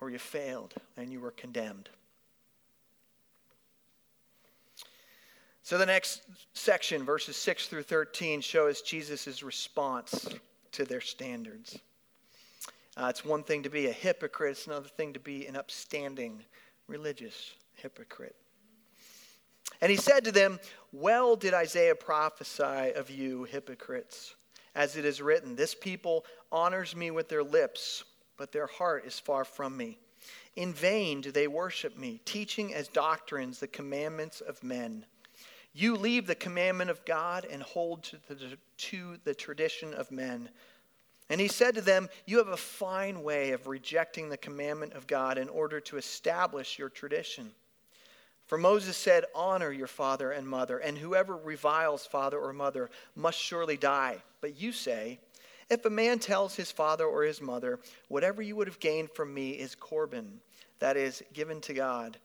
or 0.00 0.10
you 0.10 0.18
failed 0.18 0.74
and 0.96 1.12
you 1.12 1.20
were 1.20 1.30
condemned. 1.30 1.88
So 5.62 5.78
the 5.78 5.86
next 5.86 6.22
section, 6.54 7.04
verses 7.04 7.36
6 7.36 7.68
through 7.68 7.84
13, 7.84 8.40
shows 8.40 8.82
Jesus' 8.82 9.44
response 9.44 10.28
to 10.72 10.84
their 10.84 11.00
standards. 11.00 11.78
Uh, 12.96 13.06
it's 13.06 13.24
one 13.24 13.44
thing 13.44 13.62
to 13.62 13.70
be 13.70 13.86
a 13.86 13.92
hypocrite, 13.92 14.50
it's 14.50 14.66
another 14.66 14.88
thing 14.88 15.12
to 15.12 15.20
be 15.20 15.46
an 15.46 15.54
upstanding 15.54 16.42
religious 16.88 17.52
hypocrite. 17.74 18.34
And 19.80 19.90
he 19.90 19.96
said 19.96 20.24
to 20.24 20.32
them, 20.32 20.58
Well 20.92 21.36
did 21.36 21.54
Isaiah 21.54 21.94
prophesy 21.94 22.92
of 22.94 23.08
you, 23.08 23.44
hypocrites 23.44 24.34
as 24.74 24.96
it 24.96 25.04
is 25.04 25.20
written, 25.20 25.56
This 25.56 25.74
people 25.74 26.24
honors 26.50 26.96
me 26.96 27.10
with 27.10 27.28
their 27.28 27.42
lips, 27.42 28.04
but 28.36 28.52
their 28.52 28.66
heart 28.66 29.04
is 29.04 29.18
far 29.18 29.44
from 29.44 29.76
me. 29.76 29.98
In 30.56 30.72
vain 30.72 31.20
do 31.20 31.32
they 31.32 31.48
worship 31.48 31.96
me, 31.96 32.20
teaching 32.24 32.74
as 32.74 32.88
doctrines 32.88 33.58
the 33.58 33.66
commandments 33.66 34.40
of 34.40 34.62
men. 34.62 35.06
You 35.74 35.96
leave 35.96 36.26
the 36.26 36.34
commandment 36.34 36.90
of 36.90 37.04
God 37.04 37.46
and 37.50 37.62
hold 37.62 38.02
to 38.04 38.16
the, 38.28 38.58
to 38.76 39.16
the 39.24 39.34
tradition 39.34 39.94
of 39.94 40.10
men. 40.10 40.50
And 41.30 41.40
he 41.40 41.48
said 41.48 41.74
to 41.76 41.80
them, 41.80 42.10
You 42.26 42.38
have 42.38 42.48
a 42.48 42.58
fine 42.58 43.22
way 43.22 43.52
of 43.52 43.66
rejecting 43.66 44.28
the 44.28 44.36
commandment 44.36 44.92
of 44.92 45.06
God 45.06 45.38
in 45.38 45.48
order 45.48 45.80
to 45.80 45.96
establish 45.96 46.78
your 46.78 46.90
tradition. 46.90 47.52
For 48.46 48.58
Moses 48.58 48.98
said, 48.98 49.24
Honor 49.34 49.72
your 49.72 49.86
father 49.86 50.30
and 50.30 50.46
mother, 50.46 50.76
and 50.76 50.98
whoever 50.98 51.34
reviles 51.34 52.04
father 52.04 52.38
or 52.38 52.52
mother 52.52 52.90
must 53.16 53.38
surely 53.38 53.78
die. 53.78 54.22
But 54.42 54.60
you 54.60 54.72
say, 54.72 55.20
If 55.70 55.86
a 55.86 55.90
man 55.90 56.18
tells 56.18 56.54
his 56.54 56.70
father 56.70 57.06
or 57.06 57.22
his 57.22 57.40
mother, 57.40 57.80
Whatever 58.08 58.42
you 58.42 58.56
would 58.56 58.66
have 58.66 58.80
gained 58.80 59.10
from 59.10 59.32
me 59.32 59.52
is 59.52 59.74
Corban, 59.74 60.42
that 60.80 60.98
is, 60.98 61.22
given 61.32 61.62
to 61.62 61.72
God, 61.72 62.18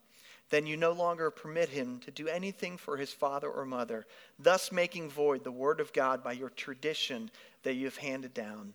then 0.49 0.65
you 0.65 0.75
no 0.77 0.91
longer 0.91 1.29
permit 1.29 1.69
him 1.69 1.99
to 1.99 2.11
do 2.11 2.27
anything 2.27 2.77
for 2.77 2.97
his 2.97 3.11
father 3.13 3.49
or 3.49 3.65
mother, 3.65 4.05
thus 4.39 4.71
making 4.71 5.09
void 5.09 5.43
the 5.43 5.51
word 5.51 5.79
of 5.79 5.93
God 5.93 6.23
by 6.23 6.31
your 6.31 6.49
tradition 6.49 7.29
that 7.63 7.75
you 7.75 7.85
have 7.85 7.97
handed 7.97 8.33
down. 8.33 8.73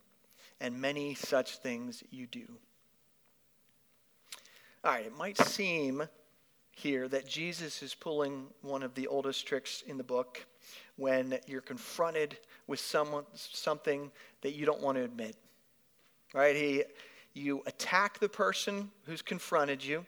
And 0.61 0.81
many 0.81 1.15
such 1.15 1.57
things 1.59 2.05
you 2.11 2.27
do. 2.27 2.47
All 4.85 4.93
right, 4.93 5.07
it 5.07 5.17
might 5.17 5.39
seem 5.39 6.05
here 6.71 7.09
that 7.09 7.27
Jesus 7.27 7.83
is 7.83 7.95
pulling 7.95 8.47
one 8.61 8.83
of 8.83 8.95
the 8.95 9.09
oldest 9.09 9.47
tricks 9.47 9.83
in 9.87 9.97
the 9.97 10.05
book 10.05 10.47
when 11.03 11.37
you're 11.49 11.61
confronted 11.61 12.39
with 12.69 12.79
someone, 12.79 13.25
something 13.35 14.13
that 14.43 14.53
you 14.53 14.65
don't 14.65 14.81
want 14.81 14.97
to 14.97 15.03
admit. 15.03 15.35
Right? 16.33 16.55
He, 16.55 16.85
you 17.35 17.61
attack 17.67 18.21
the 18.21 18.29
person 18.29 18.89
who's 19.05 19.21
confronted 19.21 19.85
you, 19.85 20.07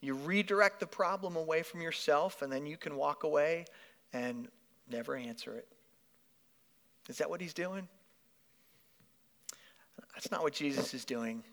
you 0.00 0.14
redirect 0.14 0.80
the 0.80 0.86
problem 0.86 1.36
away 1.36 1.62
from 1.62 1.82
yourself, 1.82 2.40
and 2.40 2.50
then 2.50 2.64
you 2.64 2.78
can 2.78 2.96
walk 2.96 3.24
away 3.24 3.66
and 4.14 4.48
never 4.90 5.16
answer 5.16 5.54
it. 5.54 5.68
Is 7.10 7.18
that 7.18 7.28
what 7.28 7.42
he's 7.42 7.52
doing? 7.52 7.86
That's 10.14 10.30
not 10.30 10.42
what 10.42 10.54
Jesus 10.54 10.94
is 10.94 11.04
doing. 11.04 11.44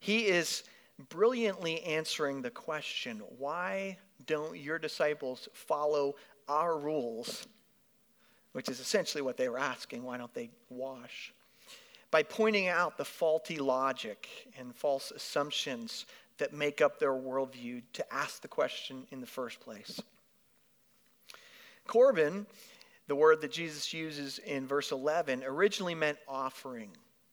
He 0.00 0.26
is 0.26 0.64
brilliantly 1.08 1.82
answering 1.82 2.42
the 2.42 2.50
question 2.50 3.22
why 3.38 3.96
don't 4.26 4.58
your 4.58 4.78
disciples 4.78 5.48
follow 5.54 6.16
our 6.46 6.78
rules? 6.78 7.46
Which 8.52 8.68
is 8.68 8.80
essentially 8.80 9.22
what 9.22 9.36
they 9.36 9.48
were 9.48 9.58
asking. 9.58 10.02
Why 10.02 10.16
don't 10.16 10.34
they 10.34 10.50
wash? 10.68 11.32
By 12.10 12.22
pointing 12.24 12.66
out 12.66 12.98
the 12.98 13.04
faulty 13.04 13.58
logic 13.58 14.28
and 14.58 14.74
false 14.74 15.12
assumptions 15.12 16.06
that 16.38 16.52
make 16.52 16.80
up 16.80 16.98
their 16.98 17.12
worldview 17.12 17.82
to 17.92 18.12
ask 18.12 18.42
the 18.42 18.48
question 18.48 19.06
in 19.10 19.20
the 19.20 19.26
first 19.26 19.60
place. 19.60 20.00
Corban, 21.86 22.46
the 23.06 23.14
word 23.14 23.40
that 23.42 23.52
Jesus 23.52 23.92
uses 23.92 24.38
in 24.38 24.66
verse 24.66 24.90
11, 24.90 25.44
originally 25.44 25.94
meant 25.94 26.18
offering 26.26 26.90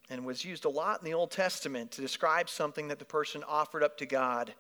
and 0.10 0.26
was 0.26 0.46
used 0.46 0.66
a 0.66 0.70
lot 0.70 1.00
in 1.00 1.06
the 1.06 1.14
Old 1.14 1.32
Testament 1.32 1.92
to 1.92 2.02
describe 2.02 2.50
something 2.50 2.88
that 2.88 3.00
the 3.00 3.06
person 3.06 3.44
offered 3.48 3.84
up 3.84 3.98
to 3.98 4.06
God 4.06 4.54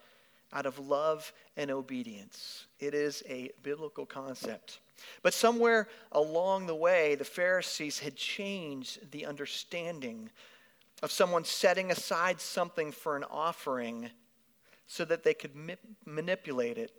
out 0.53 0.65
of 0.65 0.79
love 0.79 1.31
and 1.55 1.71
obedience. 1.71 2.67
It 2.79 2.93
is 2.93 3.23
a 3.27 3.51
biblical 3.63 4.05
concept. 4.05 4.79
But 5.21 5.33
somewhere 5.33 5.87
along 6.11 6.67
the 6.67 6.75
way, 6.75 7.15
the 7.15 7.25
Pharisees 7.25 7.99
had 7.99 8.15
changed 8.15 9.11
the 9.11 9.25
understanding 9.25 10.29
of 11.03 11.11
someone 11.11 11.43
setting 11.43 11.91
aside 11.91 12.41
something 12.41 12.91
for 12.91 13.15
an 13.15 13.23
offering 13.29 14.09
so 14.87 15.05
that 15.05 15.23
they 15.23 15.33
could 15.33 15.55
ma- 15.55 15.73
manipulate 16.05 16.77
it 16.77 16.91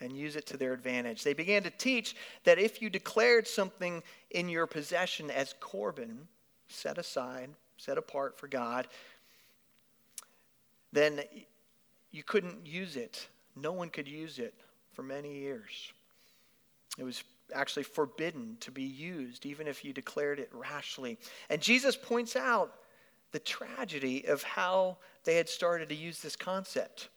and 0.00 0.16
use 0.16 0.36
it 0.36 0.46
to 0.46 0.56
their 0.56 0.72
advantage. 0.72 1.22
They 1.22 1.34
began 1.34 1.62
to 1.64 1.70
teach 1.70 2.16
that 2.44 2.58
if 2.58 2.80
you 2.80 2.90
declared 2.90 3.46
something 3.46 4.02
in 4.30 4.48
your 4.48 4.66
possession 4.66 5.30
as 5.30 5.54
Corban, 5.60 6.28
set 6.68 6.98
aside 6.98 7.50
set 7.76 7.98
apart 7.98 8.38
for 8.38 8.48
God, 8.48 8.88
then 10.92 11.20
you 12.10 12.22
couldn't 12.22 12.66
use 12.66 12.96
it. 12.96 13.26
No 13.56 13.72
one 13.72 13.90
could 13.90 14.08
use 14.08 14.38
it 14.38 14.54
for 14.92 15.02
many 15.02 15.38
years. 15.38 15.92
It 16.98 17.04
was 17.04 17.24
actually 17.52 17.82
forbidden 17.82 18.56
to 18.60 18.70
be 18.70 18.82
used, 18.82 19.46
even 19.46 19.66
if 19.66 19.84
you 19.84 19.92
declared 19.92 20.38
it 20.38 20.50
rashly. 20.52 21.18
And 21.50 21.60
Jesus 21.60 21.96
points 21.96 22.36
out 22.36 22.72
the 23.32 23.38
tragedy 23.38 24.26
of 24.26 24.42
how 24.42 24.98
they 25.24 25.36
had 25.36 25.48
started 25.48 25.88
to 25.88 25.94
use 25.94 26.20
this 26.20 26.36
concept. 26.36 27.08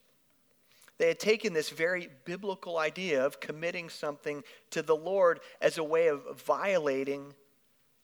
They 0.98 1.08
had 1.08 1.20
taken 1.20 1.54
this 1.54 1.70
very 1.70 2.10
biblical 2.26 2.80
idea 2.80 3.24
of 3.24 3.40
committing 3.40 3.90
something 3.90 4.44
to 4.72 4.82
the 4.82 4.96
Lord 4.96 5.40
as 5.62 5.78
a 5.78 5.84
way 5.84 6.08
of 6.08 6.42
violating 6.46 7.34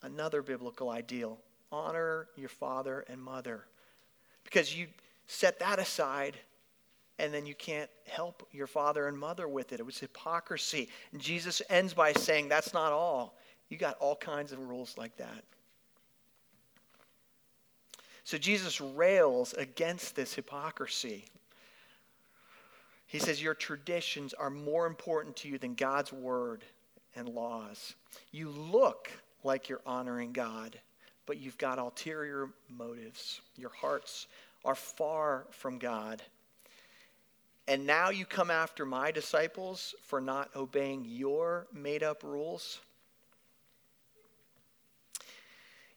another 0.04 0.42
biblical 0.42 0.90
ideal 0.90 1.40
honor 1.72 2.28
your 2.36 2.50
father 2.50 3.04
and 3.10 3.22
mother. 3.22 3.66
Because 4.44 4.78
you 4.78 4.88
set 5.26 5.60
that 5.60 5.80
aside 5.80 6.38
and 7.20 7.34
then 7.34 7.46
you 7.46 7.56
can't 7.56 7.90
help 8.08 8.48
your 8.52 8.68
father 8.68 9.08
and 9.08 9.18
mother 9.18 9.48
with 9.48 9.72
it. 9.72 9.80
It 9.80 9.86
was 9.86 10.00
hypocrisy. 10.00 10.90
And 11.12 11.22
Jesus 11.22 11.62
ends 11.70 11.94
by 11.94 12.14
saying, 12.14 12.50
That's 12.50 12.74
not 12.74 12.92
all. 12.92 13.38
You 13.70 13.78
got 13.78 13.98
all 14.00 14.16
kinds 14.16 14.52
of 14.52 14.60
rules 14.60 14.98
like 14.98 15.16
that. 15.18 15.44
So 18.24 18.38
Jesus 18.38 18.80
rails 18.80 19.54
against 19.54 20.16
this 20.16 20.34
hypocrisy. 20.34 21.26
He 23.06 23.20
says, 23.20 23.42
Your 23.42 23.54
traditions 23.54 24.34
are 24.34 24.50
more 24.50 24.88
important 24.88 25.36
to 25.38 25.48
you 25.48 25.58
than 25.58 25.76
God's 25.76 26.12
word 26.12 26.64
and 27.16 27.30
laws. 27.30 27.94
You 28.32 28.50
look 28.50 29.12
like 29.44 29.70
you're 29.70 29.82
honoring 29.86 30.34
God, 30.34 30.80
but 31.26 31.38
you've 31.38 31.58
got 31.58 31.78
ulterior 31.78 32.50
motives. 32.70 33.42
Your 33.56 33.70
hearts 33.70 34.28
are 34.66 34.76
far 34.76 35.46
from 35.52 35.78
God. 35.78 36.24
And 37.68 37.86
now 37.86 38.10
you 38.10 38.26
come 38.26 38.52
after 38.52 38.86
my 38.86 39.12
disciples 39.12 39.96
for 40.04 40.20
not 40.20 40.50
obeying 40.56 41.06
your 41.06 41.68
made 41.74 42.04
up 42.04 42.24
rules? 42.24 42.80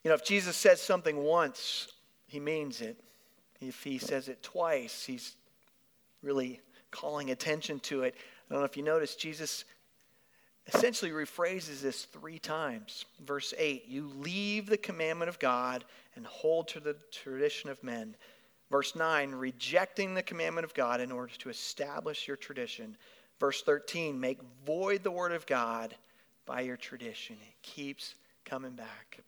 You 0.03 0.09
know, 0.09 0.15
if 0.15 0.23
Jesus 0.23 0.55
says 0.55 0.81
something 0.81 1.17
once, 1.17 1.89
he 2.27 2.39
means 2.39 2.81
it. 2.81 2.97
If 3.59 3.83
he 3.83 3.97
says 3.97 4.29
it 4.29 4.41
twice, 4.43 5.03
he's 5.03 5.35
really 6.21 6.61
calling 6.91 7.31
attention 7.31 7.79
to 7.81 8.03
it. 8.03 8.15
I 8.49 8.53
don't 8.53 8.61
know 8.61 8.65
if 8.65 8.77
you 8.77 8.83
noticed, 8.83 9.19
Jesus 9.19 9.65
essentially 10.73 11.11
rephrases 11.11 11.81
this 11.81 12.05
three 12.05 12.39
times. 12.39 13.05
Verse 13.25 13.53
8 13.57 13.85
You 13.87 14.11
leave 14.17 14.67
the 14.67 14.77
commandment 14.77 15.29
of 15.29 15.39
God 15.39 15.83
and 16.15 16.25
hold 16.25 16.67
to 16.69 16.79
the 16.79 16.95
tradition 17.11 17.69
of 17.69 17.83
men. 17.83 18.15
Verse 18.69 18.95
9, 18.95 19.31
rejecting 19.31 20.13
the 20.13 20.23
commandment 20.23 20.65
of 20.65 20.73
God 20.73 20.99
in 20.99 21.11
order 21.11 21.33
to 21.37 21.49
establish 21.49 22.27
your 22.27 22.37
tradition. 22.37 22.97
Verse 23.39 23.61
13, 23.61 24.19
make 24.19 24.39
void 24.65 25.03
the 25.03 25.11
word 25.11 25.31
of 25.31 25.45
God 25.45 25.95
by 26.45 26.61
your 26.61 26.77
tradition. 26.77 27.37
It 27.41 27.61
keeps 27.61 28.15
coming 28.43 28.73
back. 28.73 29.19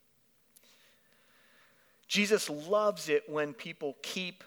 Jesus 2.07 2.49
loves 2.49 3.07
it 3.07 3.23
when 3.29 3.53
people 3.53 3.95
keep 4.01 4.43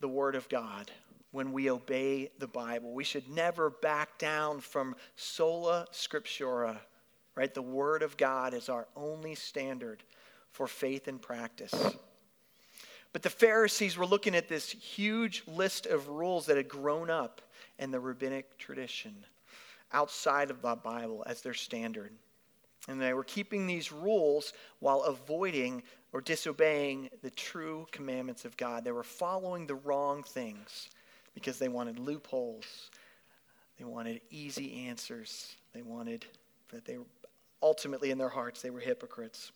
the 0.00 0.08
word 0.08 0.34
of 0.34 0.48
God, 0.48 0.90
when 1.30 1.52
we 1.52 1.70
obey 1.70 2.30
the 2.38 2.46
Bible. 2.46 2.92
We 2.92 3.04
should 3.04 3.28
never 3.28 3.70
back 3.70 4.18
down 4.18 4.60
from 4.60 4.96
sola 5.14 5.86
scriptura, 5.92 6.78
right? 7.36 7.52
The 7.52 7.62
word 7.62 8.02
of 8.02 8.16
God 8.16 8.54
is 8.54 8.68
our 8.68 8.88
only 8.96 9.34
standard 9.34 10.02
for 10.50 10.66
faith 10.66 11.06
and 11.06 11.20
practice. 11.20 11.74
But 13.14 13.22
the 13.22 13.30
Pharisees 13.30 13.96
were 13.96 14.06
looking 14.06 14.34
at 14.34 14.48
this 14.48 14.72
huge 14.72 15.44
list 15.46 15.86
of 15.86 16.08
rules 16.08 16.46
that 16.46 16.56
had 16.56 16.68
grown 16.68 17.10
up 17.10 17.40
in 17.78 17.92
the 17.92 18.00
rabbinic 18.00 18.58
tradition 18.58 19.14
outside 19.92 20.50
of 20.50 20.60
the 20.60 20.74
Bible 20.74 21.22
as 21.24 21.40
their 21.40 21.54
standard. 21.54 22.10
And 22.88 23.00
they 23.00 23.14
were 23.14 23.22
keeping 23.22 23.68
these 23.68 23.92
rules 23.92 24.52
while 24.80 25.02
avoiding 25.02 25.84
or 26.12 26.20
disobeying 26.20 27.08
the 27.22 27.30
true 27.30 27.86
commandments 27.92 28.44
of 28.44 28.56
God. 28.56 28.82
They 28.82 28.90
were 28.90 29.04
following 29.04 29.68
the 29.68 29.76
wrong 29.76 30.24
things 30.24 30.88
because 31.36 31.60
they 31.60 31.68
wanted 31.68 32.00
loopholes. 32.00 32.90
They 33.78 33.84
wanted 33.84 34.22
easy 34.30 34.88
answers. 34.88 35.54
They 35.72 35.82
wanted 35.82 36.26
that 36.72 36.84
they 36.84 36.98
were 36.98 37.06
ultimately 37.62 38.10
in 38.10 38.18
their 38.18 38.28
hearts 38.28 38.60
they 38.60 38.70
were 38.70 38.80
hypocrites. 38.80 39.52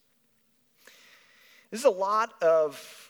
This 1.72 1.80
is 1.80 1.86
a 1.86 1.90
lot 1.90 2.40
of 2.40 3.07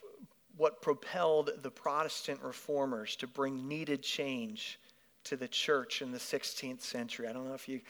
what 0.59 0.83
propelled 0.83 1.51
the 1.63 1.71
Protestant 1.71 2.41
reformers 2.43 3.17
to 3.17 3.27
bring 3.27 3.67
needed 3.67 4.03
change 4.03 4.79
to 5.25 5.37
the 5.37 5.49
church 5.49 6.03
in 6.03 6.11
the 6.11 6.19
16th 6.19 6.83
century. 6.83 7.29
I 7.29 7.33
don't 7.33 7.47
know 7.47 7.55
if 7.55 7.69
you 7.69 7.81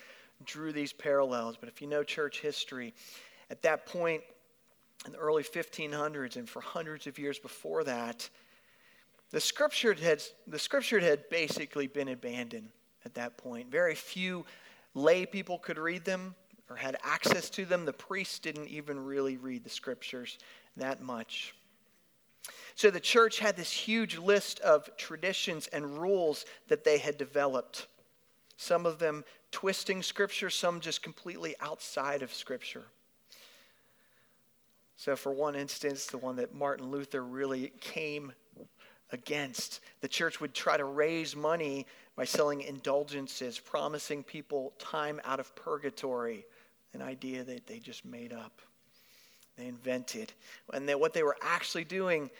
drew 0.44 0.72
these 0.72 0.92
parallels, 0.92 1.56
but 1.58 1.68
if 1.68 1.80
you 1.80 1.88
know 1.88 2.04
church 2.04 2.40
history, 2.40 2.94
at 3.50 3.62
that 3.62 3.86
point 3.86 4.22
in 5.06 5.12
the 5.12 5.18
early 5.18 5.42
1500s 5.42 6.36
and 6.36 6.48
for 6.48 6.60
hundreds 6.60 7.06
of 7.06 7.18
years 7.18 7.38
before 7.38 7.84
that, 7.84 8.28
the 9.30 9.40
scripture 9.40 9.94
had, 9.94 10.22
the 10.46 10.58
scripture 10.58 11.00
had 11.00 11.28
basically 11.30 11.86
been 11.86 12.08
abandoned 12.08 12.68
at 13.04 13.14
that 13.14 13.38
point. 13.38 13.70
Very 13.70 13.94
few 13.94 14.44
lay 14.94 15.24
people 15.24 15.58
could 15.58 15.78
read 15.78 16.04
them 16.04 16.34
or 16.68 16.76
had 16.76 16.98
access 17.02 17.48
to 17.50 17.64
them. 17.64 17.86
The 17.86 17.92
priests 17.92 18.38
didn't 18.38 18.68
even 18.68 19.02
really 19.02 19.38
read 19.38 19.64
the 19.64 19.70
scriptures 19.70 20.38
that 20.76 21.00
much. 21.00 21.54
So 22.78 22.92
the 22.92 23.00
church 23.00 23.40
had 23.40 23.56
this 23.56 23.72
huge 23.72 24.18
list 24.18 24.60
of 24.60 24.88
traditions 24.96 25.66
and 25.72 25.98
rules 25.98 26.44
that 26.68 26.84
they 26.84 26.98
had 26.98 27.18
developed. 27.18 27.88
Some 28.56 28.86
of 28.86 29.00
them 29.00 29.24
twisting 29.50 30.00
Scripture, 30.00 30.48
some 30.48 30.78
just 30.78 31.02
completely 31.02 31.56
outside 31.60 32.22
of 32.22 32.32
Scripture. 32.32 32.84
So, 34.96 35.16
for 35.16 35.32
one 35.32 35.56
instance, 35.56 36.06
the 36.06 36.18
one 36.18 36.36
that 36.36 36.54
Martin 36.54 36.88
Luther 36.88 37.24
really 37.24 37.72
came 37.80 38.32
against, 39.10 39.80
the 40.00 40.06
church 40.06 40.40
would 40.40 40.54
try 40.54 40.76
to 40.76 40.84
raise 40.84 41.34
money 41.34 41.84
by 42.14 42.26
selling 42.26 42.60
indulgences, 42.60 43.58
promising 43.58 44.22
people 44.22 44.72
time 44.78 45.20
out 45.24 45.40
of 45.40 45.52
purgatory, 45.56 46.46
an 46.94 47.02
idea 47.02 47.42
that 47.42 47.66
they 47.66 47.80
just 47.80 48.04
made 48.04 48.32
up, 48.32 48.62
they 49.56 49.66
invented. 49.66 50.32
And 50.72 50.88
that 50.88 51.00
what 51.00 51.12
they 51.12 51.24
were 51.24 51.38
actually 51.42 51.82
doing 51.82 52.30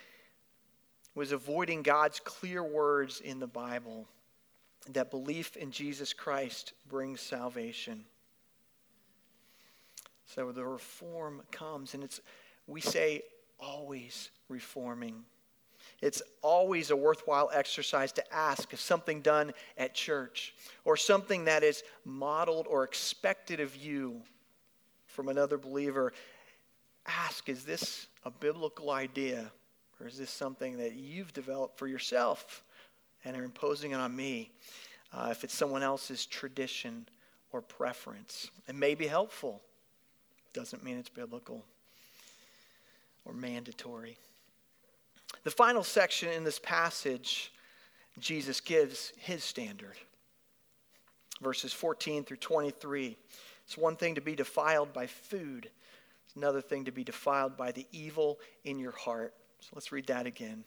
was 1.15 1.31
avoiding 1.31 1.81
God's 1.81 2.19
clear 2.19 2.63
words 2.63 3.21
in 3.21 3.39
the 3.39 3.47
Bible 3.47 4.07
that 4.93 5.11
belief 5.11 5.57
in 5.57 5.71
Jesus 5.71 6.13
Christ 6.13 6.73
brings 6.87 7.21
salvation. 7.21 8.05
So 10.25 10.51
the 10.51 10.65
reform 10.65 11.41
comes, 11.51 11.93
and 11.93 12.03
it's, 12.03 12.21
we 12.67 12.81
say, 12.81 13.23
always 13.59 14.29
reforming. 14.47 15.23
It's 16.01 16.21
always 16.41 16.91
a 16.91 16.95
worthwhile 16.95 17.49
exercise 17.53 18.11
to 18.13 18.33
ask 18.33 18.71
if 18.71 18.79
something 18.79 19.21
done 19.21 19.53
at 19.77 19.93
church 19.93 20.53
or 20.85 20.95
something 20.95 21.45
that 21.45 21.63
is 21.63 21.83
modeled 22.05 22.67
or 22.69 22.83
expected 22.83 23.59
of 23.59 23.75
you 23.75 24.21
from 25.07 25.27
another 25.27 25.57
believer. 25.57 26.13
Ask, 27.05 27.49
is 27.49 27.65
this 27.65 28.07
a 28.23 28.31
biblical 28.31 28.91
idea? 28.91 29.51
Or 29.99 30.07
is 30.07 30.17
this 30.17 30.29
something 30.29 30.77
that 30.77 30.93
you've 30.93 31.33
developed 31.33 31.77
for 31.77 31.87
yourself 31.87 32.63
and 33.25 33.35
are 33.35 33.43
imposing 33.43 33.91
it 33.91 33.95
on 33.95 34.15
me? 34.15 34.51
Uh, 35.13 35.29
if 35.31 35.43
it's 35.43 35.55
someone 35.55 35.83
else's 35.83 36.25
tradition 36.25 37.07
or 37.51 37.61
preference, 37.61 38.49
it 38.67 38.75
may 38.75 38.95
be 38.95 39.07
helpful. 39.07 39.61
Doesn't 40.53 40.83
mean 40.83 40.97
it's 40.97 41.09
biblical 41.09 41.65
or 43.25 43.33
mandatory. 43.33 44.17
The 45.43 45.51
final 45.51 45.83
section 45.83 46.29
in 46.29 46.43
this 46.43 46.59
passage, 46.59 47.51
Jesus 48.19 48.59
gives 48.59 49.13
his 49.17 49.43
standard. 49.43 49.95
Verses 51.41 51.71
14 51.71 52.23
through 52.23 52.37
23. 52.37 53.17
It's 53.65 53.77
one 53.77 53.95
thing 53.95 54.15
to 54.15 54.21
be 54.21 54.35
defiled 54.35 54.93
by 54.93 55.07
food, 55.07 55.69
it's 56.25 56.35
another 56.35 56.61
thing 56.61 56.85
to 56.85 56.91
be 56.91 57.03
defiled 57.03 57.57
by 57.57 57.71
the 57.71 57.85
evil 57.91 58.39
in 58.63 58.79
your 58.79 58.91
heart. 58.91 59.33
So 59.59 59.69
let's 59.73 59.91
read 59.91 60.07
that 60.07 60.25
again. 60.25 60.63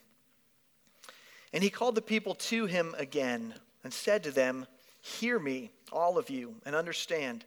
And 1.52 1.62
he 1.62 1.70
called 1.70 1.94
the 1.94 2.02
people 2.02 2.34
to 2.34 2.66
him 2.66 2.94
again 2.98 3.54
and 3.84 3.92
said 3.92 4.22
to 4.24 4.30
them, 4.30 4.66
Hear 5.00 5.38
me, 5.38 5.70
all 5.90 6.16
of 6.16 6.30
you, 6.30 6.54
and 6.64 6.74
understand. 6.74 7.44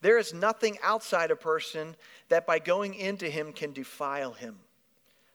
There 0.00 0.18
is 0.18 0.32
nothing 0.32 0.78
outside 0.82 1.30
a 1.30 1.36
person 1.36 1.96
that 2.28 2.46
by 2.46 2.58
going 2.58 2.94
into 2.94 3.28
him 3.28 3.52
can 3.52 3.72
defile 3.72 4.32
him. 4.32 4.58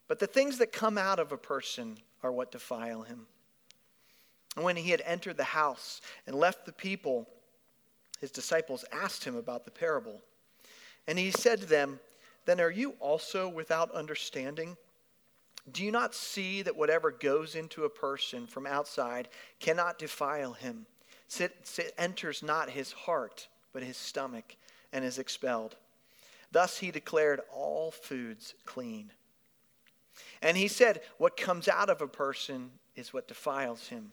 But 0.07 0.19
the 0.19 0.27
things 0.27 0.57
that 0.57 0.71
come 0.71 0.97
out 0.97 1.19
of 1.19 1.31
a 1.31 1.37
person 1.37 1.97
are 2.23 2.31
what 2.31 2.51
defile 2.51 3.03
him. 3.03 3.27
And 4.55 4.65
when 4.65 4.75
he 4.75 4.89
had 4.91 5.01
entered 5.05 5.37
the 5.37 5.43
house 5.43 6.01
and 6.27 6.35
left 6.35 6.65
the 6.65 6.73
people, 6.73 7.29
his 8.19 8.31
disciples 8.31 8.83
asked 8.91 9.23
him 9.23 9.35
about 9.35 9.65
the 9.65 9.71
parable. 9.71 10.21
And 11.07 11.17
he 11.17 11.31
said 11.31 11.61
to 11.61 11.65
them, 11.65 11.99
Then 12.45 12.59
are 12.59 12.69
you 12.69 12.95
also 12.99 13.47
without 13.47 13.91
understanding? 13.91 14.75
Do 15.69 15.83
you 15.83 15.91
not 15.91 16.15
see 16.15 16.61
that 16.63 16.75
whatever 16.75 17.11
goes 17.11 17.55
into 17.55 17.83
a 17.83 17.89
person 17.89 18.47
from 18.47 18.65
outside 18.65 19.27
cannot 19.59 19.99
defile 19.99 20.53
him? 20.53 20.85
It 21.39 21.93
enters 21.97 22.41
not 22.43 22.69
his 22.69 22.91
heart, 22.91 23.47
but 23.73 23.83
his 23.83 23.97
stomach, 23.97 24.55
and 24.91 25.05
is 25.05 25.19
expelled. 25.19 25.75
Thus 26.51 26.79
he 26.79 26.91
declared 26.91 27.41
all 27.53 27.91
foods 27.91 28.53
clean. 28.65 29.11
And 30.41 30.57
he 30.57 30.67
said, 30.67 31.01
What 31.17 31.37
comes 31.37 31.67
out 31.67 31.89
of 31.89 32.01
a 32.01 32.07
person 32.07 32.71
is 32.95 33.13
what 33.13 33.27
defiles 33.27 33.87
him. 33.87 34.11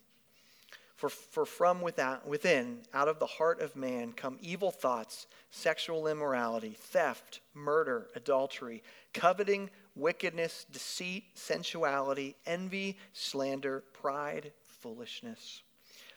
For, 0.94 1.08
for 1.08 1.46
from 1.46 1.80
without, 1.80 2.26
within, 2.26 2.80
out 2.92 3.06
of 3.06 3.20
the 3.20 3.26
heart 3.26 3.60
of 3.60 3.76
man, 3.76 4.12
come 4.12 4.36
evil 4.40 4.72
thoughts, 4.72 5.28
sexual 5.50 6.08
immorality, 6.08 6.76
theft, 6.76 7.40
murder, 7.54 8.08
adultery, 8.16 8.82
coveting 9.14 9.70
wickedness, 9.98 10.66
deceit, 10.70 11.24
sensuality, 11.34 12.36
envy, 12.46 12.96
slander, 13.12 13.84
pride, 13.92 14.52
foolishness. 14.66 15.62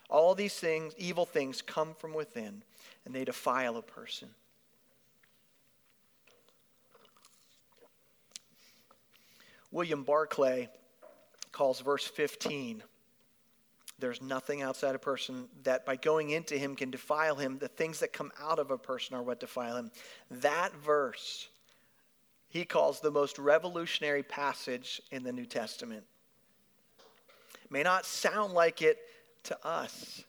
All 0.08 0.34
these 0.34 0.54
things, 0.54 0.94
evil 0.96 1.26
things, 1.26 1.62
come 1.62 1.94
from 1.94 2.14
within, 2.14 2.62
and 3.04 3.14
they 3.14 3.24
defile 3.24 3.76
a 3.76 3.82
person. 3.82 4.28
William 9.70 10.04
Barclay 10.04 10.68
calls 11.50 11.80
verse 11.80 12.04
15 12.04 12.82
there's 14.02 14.20
nothing 14.20 14.62
outside 14.62 14.96
a 14.96 14.98
person 14.98 15.46
that 15.62 15.86
by 15.86 15.94
going 15.94 16.30
into 16.30 16.58
him 16.58 16.74
can 16.74 16.90
defile 16.90 17.36
him. 17.36 17.58
The 17.58 17.68
things 17.68 18.00
that 18.00 18.12
come 18.12 18.32
out 18.40 18.58
of 18.58 18.72
a 18.72 18.76
person 18.76 19.14
are 19.14 19.22
what 19.22 19.38
defile 19.38 19.76
him. 19.76 19.92
That 20.28 20.74
verse 20.74 21.48
he 22.52 22.66
calls 22.66 23.00
the 23.00 23.10
most 23.10 23.38
revolutionary 23.38 24.22
passage 24.22 25.00
in 25.10 25.22
the 25.22 25.32
New 25.32 25.46
Testament. 25.46 26.04
may 27.70 27.82
not 27.82 28.04
sound 28.04 28.52
like 28.52 28.82
it 28.82 28.98
to 29.44 29.66
us, 29.66 30.22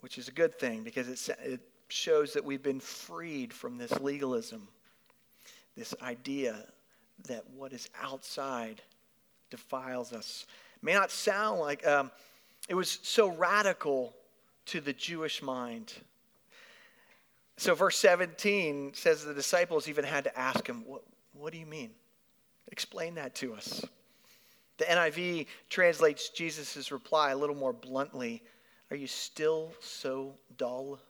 which 0.00 0.18
is 0.18 0.26
a 0.26 0.32
good 0.32 0.58
thing 0.58 0.82
because 0.82 1.28
it, 1.28 1.38
it 1.44 1.60
shows 1.86 2.32
that 2.32 2.44
we've 2.44 2.62
been 2.62 2.80
freed 2.80 3.52
from 3.54 3.78
this 3.78 4.00
legalism, 4.00 4.66
this 5.76 5.94
idea 6.02 6.56
that 7.28 7.48
what 7.54 7.72
is 7.72 7.88
outside 8.02 8.82
defiles 9.50 10.12
us. 10.12 10.44
May 10.82 10.92
not 10.92 11.12
sound 11.12 11.60
like 11.60 11.86
um, 11.86 12.10
it 12.68 12.74
was 12.74 12.98
so 13.04 13.28
radical 13.28 14.12
to 14.66 14.80
the 14.80 14.92
Jewish 14.92 15.40
mind. 15.40 15.92
So, 17.58 17.74
verse 17.74 17.98
17 17.98 18.92
says 18.94 19.24
the 19.24 19.34
disciples 19.34 19.88
even 19.88 20.04
had 20.04 20.22
to 20.24 20.38
ask 20.38 20.64
him, 20.64 20.84
What, 20.86 21.02
what 21.32 21.52
do 21.52 21.58
you 21.58 21.66
mean? 21.66 21.90
Explain 22.70 23.16
that 23.16 23.34
to 23.36 23.52
us. 23.52 23.84
The 24.76 24.84
NIV 24.84 25.46
translates 25.68 26.28
Jesus' 26.28 26.92
reply 26.92 27.32
a 27.32 27.36
little 27.36 27.56
more 27.56 27.72
bluntly 27.72 28.44
Are 28.92 28.96
you 28.96 29.08
still 29.08 29.72
so 29.80 30.36
dull? 30.56 31.00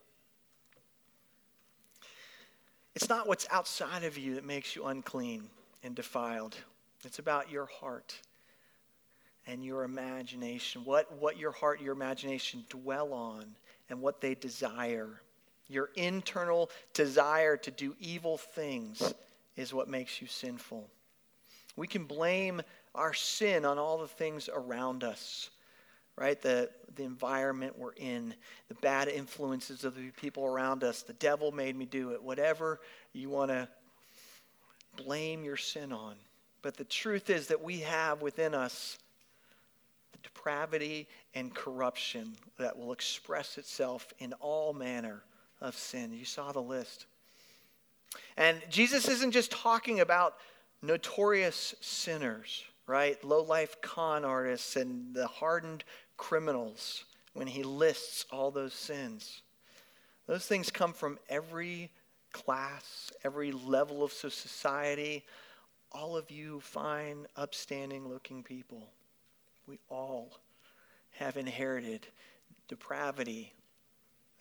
It's 2.94 3.10
not 3.10 3.28
what's 3.28 3.46
outside 3.50 4.04
of 4.04 4.16
you 4.16 4.34
that 4.36 4.44
makes 4.46 4.74
you 4.74 4.86
unclean 4.86 5.50
and 5.84 5.94
defiled, 5.94 6.56
it's 7.04 7.18
about 7.18 7.50
your 7.50 7.66
heart 7.66 8.18
and 9.46 9.62
your 9.62 9.84
imagination, 9.84 10.82
what, 10.86 11.12
what 11.20 11.36
your 11.36 11.52
heart 11.52 11.82
your 11.82 11.92
imagination 11.92 12.64
dwell 12.70 13.12
on, 13.12 13.54
and 13.90 14.00
what 14.00 14.22
they 14.22 14.34
desire. 14.34 15.20
Your 15.68 15.90
internal 15.94 16.70
desire 16.94 17.56
to 17.58 17.70
do 17.70 17.94
evil 18.00 18.38
things 18.38 19.14
is 19.56 19.74
what 19.74 19.88
makes 19.88 20.20
you 20.20 20.26
sinful. 20.26 20.88
We 21.76 21.86
can 21.86 22.04
blame 22.04 22.62
our 22.94 23.12
sin 23.12 23.64
on 23.64 23.78
all 23.78 23.98
the 23.98 24.08
things 24.08 24.48
around 24.52 25.04
us, 25.04 25.50
right? 26.16 26.40
The, 26.40 26.70
the 26.96 27.04
environment 27.04 27.78
we're 27.78 27.92
in, 27.92 28.34
the 28.68 28.74
bad 28.76 29.08
influences 29.08 29.84
of 29.84 29.94
the 29.94 30.10
people 30.10 30.46
around 30.46 30.84
us. 30.84 31.02
The 31.02 31.12
devil 31.14 31.52
made 31.52 31.76
me 31.76 31.84
do 31.84 32.12
it. 32.12 32.22
Whatever 32.22 32.80
you 33.12 33.28
want 33.28 33.50
to 33.50 33.68
blame 34.96 35.44
your 35.44 35.56
sin 35.56 35.92
on. 35.92 36.14
But 36.62 36.76
the 36.76 36.84
truth 36.84 37.30
is 37.30 37.48
that 37.48 37.62
we 37.62 37.80
have 37.80 38.22
within 38.22 38.54
us 38.54 38.98
the 40.12 40.18
depravity 40.18 41.06
and 41.34 41.54
corruption 41.54 42.34
that 42.58 42.76
will 42.76 42.92
express 42.92 43.58
itself 43.58 44.12
in 44.18 44.32
all 44.34 44.72
manner 44.72 45.22
of 45.60 45.76
sin. 45.76 46.12
You 46.12 46.24
saw 46.24 46.52
the 46.52 46.62
list. 46.62 47.06
And 48.36 48.62
Jesus 48.70 49.08
isn't 49.08 49.32
just 49.32 49.50
talking 49.50 50.00
about 50.00 50.36
notorious 50.82 51.74
sinners, 51.80 52.64
right? 52.86 53.22
Low 53.24 53.42
life 53.42 53.80
con 53.80 54.24
artists 54.24 54.76
and 54.76 55.14
the 55.14 55.26
hardened 55.26 55.84
criminals 56.16 57.04
when 57.34 57.46
he 57.46 57.62
lists 57.62 58.24
all 58.30 58.50
those 58.50 58.74
sins. 58.74 59.42
Those 60.26 60.46
things 60.46 60.70
come 60.70 60.92
from 60.92 61.18
every 61.28 61.90
class, 62.32 63.10
every 63.24 63.52
level 63.52 64.04
of 64.04 64.12
society. 64.12 65.24
All 65.90 66.16
of 66.16 66.30
you 66.30 66.60
fine, 66.60 67.26
upstanding 67.36 68.08
looking 68.08 68.42
people. 68.42 68.90
We 69.66 69.78
all 69.88 70.38
have 71.12 71.36
inherited 71.36 72.06
depravity 72.68 73.52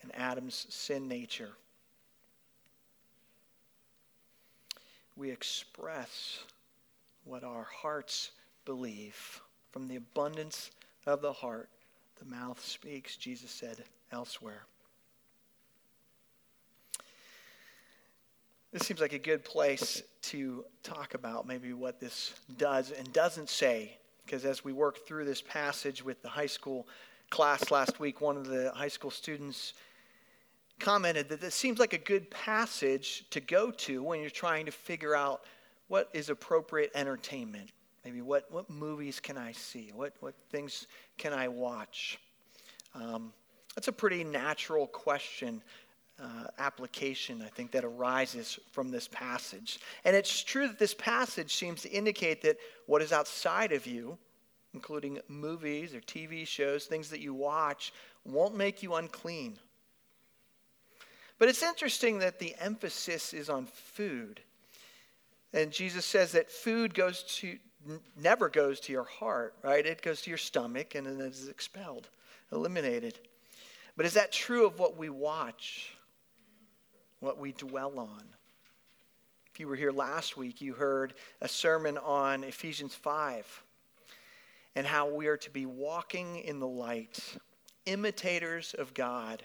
and 0.01 0.11
Adam's 0.15 0.67
sin 0.69 1.07
nature. 1.07 1.51
We 5.15 5.31
express 5.31 6.43
what 7.23 7.43
our 7.43 7.63
hearts 7.63 8.31
believe. 8.65 9.41
From 9.71 9.87
the 9.87 9.95
abundance 9.95 10.71
of 11.05 11.21
the 11.21 11.33
heart, 11.33 11.69
the 12.19 12.25
mouth 12.25 12.63
speaks, 12.63 13.17
Jesus 13.17 13.51
said 13.51 13.83
elsewhere. 14.11 14.63
This 18.71 18.85
seems 18.85 18.99
like 18.99 19.13
a 19.13 19.19
good 19.19 19.43
place 19.43 20.03
to 20.23 20.65
talk 20.83 21.13
about 21.13 21.47
maybe 21.47 21.73
what 21.73 21.99
this 21.99 22.33
does 22.57 22.91
and 22.91 23.11
doesn't 23.13 23.49
say 23.49 23.97
because 24.27 24.43
as 24.43 24.61
we 24.61 24.73
work 24.73 25.07
through 25.07 25.23
this 25.23 25.41
passage 25.41 26.03
with 26.03 26.21
the 26.21 26.27
high 26.27 26.47
school 26.47 26.85
class 27.29 27.71
last 27.71 27.97
week, 27.97 28.19
one 28.19 28.35
of 28.35 28.45
the 28.45 28.71
high 28.75 28.89
school 28.89 29.09
students 29.09 29.73
commented 30.79 31.29
that 31.29 31.41
this 31.41 31.55
seems 31.55 31.79
like 31.79 31.93
a 31.93 31.97
good 31.97 32.29
passage 32.29 33.25
to 33.31 33.39
go 33.39 33.71
to 33.71 34.03
when 34.03 34.21
you're 34.21 34.29
trying 34.29 34.65
to 34.65 34.71
figure 34.71 35.15
out 35.15 35.43
what 35.87 36.09
is 36.13 36.29
appropriate 36.29 36.91
entertainment. 36.95 37.71
Maybe 38.03 38.21
what, 38.21 38.51
what 38.51 38.69
movies 38.69 39.19
can 39.19 39.37
I 39.37 39.51
see? 39.51 39.91
What, 39.93 40.13
what 40.19 40.35
things 40.49 40.87
can 41.17 41.33
I 41.33 41.47
watch? 41.47 42.19
Um, 42.95 43.33
that's 43.75 43.87
a 43.87 43.93
pretty 43.93 44.23
natural 44.23 44.87
question 44.87 45.61
uh, 46.21 46.45
application, 46.57 47.41
I 47.41 47.49
think, 47.49 47.71
that 47.71 47.83
arises 47.83 48.59
from 48.71 48.91
this 48.91 49.07
passage. 49.07 49.79
And 50.03 50.15
it's 50.15 50.43
true 50.43 50.67
that 50.67 50.79
this 50.79 50.93
passage 50.93 51.55
seems 51.55 51.81
to 51.83 51.89
indicate 51.89 52.41
that 52.41 52.57
what 52.87 53.01
is 53.01 53.11
outside 53.11 53.71
of 53.71 53.85
you, 53.85 54.17
including 54.73 55.19
movies 55.27 55.93
or 55.93 56.01
TV 56.01 56.47
shows, 56.47 56.85
things 56.85 57.09
that 57.09 57.19
you 57.19 57.33
watch, 57.33 57.93
won't 58.25 58.55
make 58.55 58.81
you 58.81 58.95
unclean. 58.95 59.57
But 61.39 61.49
it's 61.49 61.63
interesting 61.63 62.19
that 62.19 62.39
the 62.39 62.55
emphasis 62.59 63.33
is 63.33 63.49
on 63.49 63.65
food. 63.65 64.41
And 65.53 65.71
Jesus 65.71 66.05
says 66.05 66.31
that 66.33 66.51
food 66.51 66.93
goes 66.93 67.23
to 67.39 67.57
never 68.19 68.49
goes 68.49 68.81
to 68.81 68.91
your 68.91 69.05
heart, 69.05 69.53
right? 69.63 69.85
It 69.85 70.01
goes 70.01 70.21
to 70.23 70.29
your 70.29 70.37
stomach 70.37 70.95
and 70.95 71.07
then 71.07 71.21
it 71.21 71.33
is 71.33 71.47
expelled, 71.47 72.09
eliminated. 72.51 73.19
But 73.95 74.05
is 74.05 74.13
that 74.15 74.31
true 74.33 74.65
of 74.65 74.77
what 74.77 74.97
we 74.97 75.09
watch? 75.09 75.97
what 77.19 77.39
we 77.39 77.51
dwell 77.53 77.99
on. 77.99 78.23
If 79.51 79.59
you 79.59 79.67
were 79.67 79.75
here 79.75 79.91
last 79.91 80.37
week, 80.37 80.61
you 80.61 80.73
heard 80.73 81.15
a 81.41 81.47
sermon 81.47 81.97
on 81.97 82.43
Ephesians 82.43 82.93
5 82.93 83.63
and 84.75 84.85
how 84.85 85.09
we 85.09 85.27
are 85.27 85.37
to 85.37 85.49
be 85.49 85.65
walking 85.65 86.37
in 86.37 86.59
the 86.59 86.67
light, 86.67 87.19
imitators 87.85 88.75
of 88.77 88.93
God. 88.93 89.41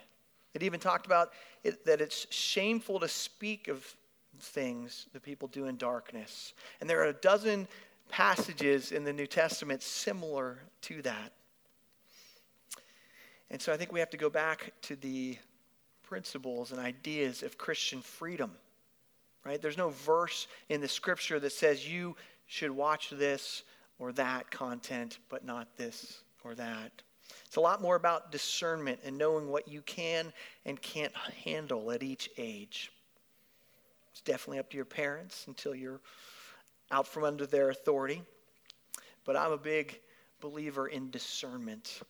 It 0.55 0.63
even 0.63 0.81
talked 0.81 1.07
about 1.07 1.33
it, 1.65 1.85
that 1.87 2.01
it's 2.01 2.27
shameful 2.31 3.01
to 3.01 3.09
speak 3.09 3.69
of 3.69 3.85
things 4.39 5.07
that 5.13 5.23
people 5.23 5.49
do 5.49 5.67
in 5.67 5.77
darkness. 5.77 6.55
And 6.81 6.89
there 6.89 7.01
are 7.01 7.07
a 7.07 7.13
dozen 7.13 7.69
passages 8.09 8.93
in 8.93 9.05
the 9.05 9.13
New 9.13 9.27
Testament 9.27 9.83
similar 9.83 10.59
to 10.83 11.03
that. 11.03 11.33
And 13.51 13.61
so 13.61 13.73
I 13.73 13.77
think 13.77 13.93
we 13.93 14.01
have 14.01 14.11
to 14.11 14.17
go 14.17 14.31
back 14.31 14.73
to 14.83 14.97
the 14.97 15.37
principles 16.03 16.73
and 16.73 16.81
ideas 16.81 17.43
of 17.43 17.59
Christian 17.59 18.01
freedom. 18.01 18.53
Right? 19.45 19.61
There's 19.61 19.79
no 19.79 19.91
verse 19.91 20.47
in 20.69 20.81
the 20.81 20.89
scripture 20.89 21.41
that 21.41 21.53
says 21.53 21.89
you 21.89 22.17
should 22.47 22.71
watch 22.71 23.11
this 23.11 23.65
or 23.99 24.13
that 24.13 24.51
content, 24.51 25.19
but 25.29 25.45
not 25.45 25.77
this 25.77 26.23
or 26.45 26.55
that. 26.55 27.03
It's 27.47 27.57
a 27.57 27.61
lot 27.61 27.83
more 27.83 27.97
about 27.97 28.33
discernment 28.33 29.01
and 29.05 29.17
knowing 29.17 29.49
what 29.49 29.69
you 29.69 29.83
can 29.83 30.33
and 30.65 30.81
can't 30.81 31.15
handle 31.45 31.91
at 31.91 32.03
each 32.03 32.31
age. 32.39 32.91
It's 34.13 34.21
definitely 34.21 34.59
up 34.59 34.71
to 34.71 34.77
your 34.77 34.85
parents 34.85 35.47
until 35.47 35.75
you're 35.75 36.01
out 36.91 37.07
from 37.07 37.25
under 37.25 37.47
their 37.47 37.71
authority. 37.71 38.23
But 39.25 39.37
I'm 39.37 39.53
a 39.53 39.59
big 39.59 39.99
believer 40.41 40.89
in 40.89 41.11
discernment. 41.11 42.01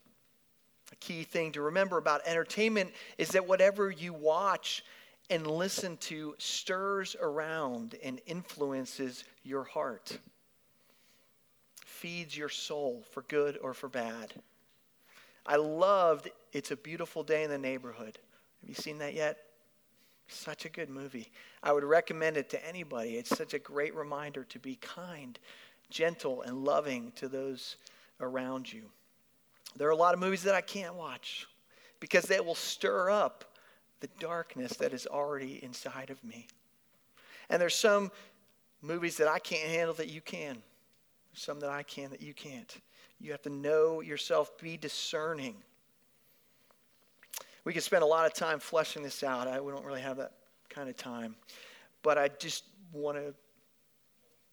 A 0.90 0.96
key 0.96 1.22
thing 1.22 1.52
to 1.52 1.62
remember 1.62 1.98
about 1.98 2.22
entertainment 2.26 2.92
is 3.18 3.28
that 3.30 3.46
whatever 3.46 3.90
you 3.90 4.12
watch 4.12 4.85
and 5.30 5.46
listen 5.46 5.96
to 5.98 6.35
stirs 6.38 7.16
around 7.20 7.96
and 8.02 8.20
influences 8.26 9.24
your 9.44 9.64
heart, 9.64 10.18
feeds 11.87 12.37
your 12.37 12.48
soul 12.48 13.04
for 13.12 13.22
good 13.22 13.58
or 13.62 13.72
for 13.72 13.88
bad. 13.88 14.35
I 15.46 15.57
loved 15.57 16.31
It's 16.52 16.70
a 16.70 16.76
Beautiful 16.76 17.22
Day 17.22 17.42
in 17.42 17.50
the 17.50 17.59
Neighborhood. 17.59 18.18
Have 18.61 18.68
you 18.68 18.74
seen 18.74 18.98
that 18.98 19.14
yet? 19.14 19.38
Such 20.28 20.64
a 20.64 20.68
good 20.68 20.88
movie. 20.88 21.31
I 21.62 21.72
would 21.72 21.85
recommend 21.85 22.37
it 22.37 22.48
to 22.50 22.66
anybody. 22.66 23.16
It's 23.16 23.37
such 23.37 23.55
a 23.55 23.59
great 23.59 23.94
reminder 23.94 24.44
to 24.44 24.59
be 24.59 24.76
kind, 24.76 25.38
gentle, 25.90 26.42
and 26.42 26.64
loving 26.64 27.12
to 27.16 27.28
those 27.28 27.76
around 28.20 28.72
you. 28.72 28.85
There 29.76 29.88
are 29.88 29.92
a 29.92 29.96
lot 29.96 30.14
of 30.14 30.20
movies 30.20 30.42
that 30.44 30.55
I 30.55 30.61
can't 30.61 30.94
watch 30.94 31.46
because 31.98 32.24
they 32.24 32.40
will 32.40 32.55
stir 32.55 33.11
up 33.11 33.57
the 34.00 34.09
darkness 34.18 34.74
that 34.74 34.92
is 34.92 35.07
already 35.07 35.62
inside 35.62 36.11
of 36.11 36.22
me. 36.22 36.46
And 37.48 37.61
there's 37.61 37.74
some 37.74 38.11
movies 38.81 39.16
that 39.16 39.28
I 39.28 39.38
can't 39.38 39.68
handle 39.68 39.94
that 39.94 40.09
you 40.09 40.20
can. 40.20 40.59
Some 41.35 41.61
that 41.61 41.70
I 41.70 41.83
can 41.83 42.11
that 42.11 42.22
you 42.22 42.35
can't. 42.35 42.76
You 43.22 43.30
have 43.30 43.42
to 43.42 43.50
know 43.50 44.00
yourself, 44.00 44.58
be 44.58 44.76
discerning. 44.76 45.54
We 47.64 47.72
could 47.72 47.85
spend 47.85 48.02
a 48.02 48.06
lot 48.06 48.26
of 48.26 48.35
time 48.35 48.58
fleshing 48.58 49.04
this 49.04 49.22
out. 49.22 49.46
I, 49.46 49.61
we 49.61 49.70
don't 49.70 49.85
really 49.85 50.00
have 50.00 50.16
that 50.16 50.32
kind 50.68 50.88
of 50.88 50.96
time. 50.96 51.37
But 52.02 52.18
I 52.18 52.28
just 52.28 52.64
want 52.92 53.16
to 53.18 53.32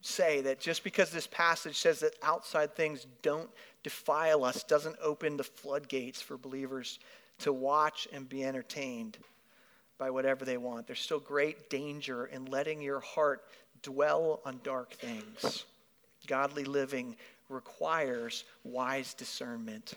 say 0.02 0.42
that 0.42 0.60
just 0.60 0.84
because 0.84 1.10
this 1.10 1.26
passage 1.26 1.80
says 1.80 2.00
that 2.02 2.14
outside 2.22 2.76
things 2.76 3.08
don't 3.24 3.50
defile 3.82 4.44
us 4.44 4.64
doesn't 4.64 4.98
open 5.02 5.36
the 5.36 5.44
floodgates 5.44 6.22
for 6.22 6.38
believers 6.38 7.00
to 7.40 7.52
watch 7.52 8.08
and 8.14 8.30
be 8.30 8.44
entertained 8.44 9.18
by 9.98 10.12
whatever 10.12 10.46
they 10.46 10.58
want. 10.58 10.86
There's 10.86 11.00
still 11.00 11.20
great 11.20 11.72
danger 11.72 12.28
in 12.28 12.46
letting 12.46 12.82
your 12.84 13.00
heart 13.00 13.46
dwell 13.82 14.42
on 14.46 14.60
dark 14.64 14.94
things. 14.94 15.66
Godly 16.28 16.66
living 16.66 17.16
requires 17.50 18.46
wise 18.64 19.14
discernment. 19.14 19.96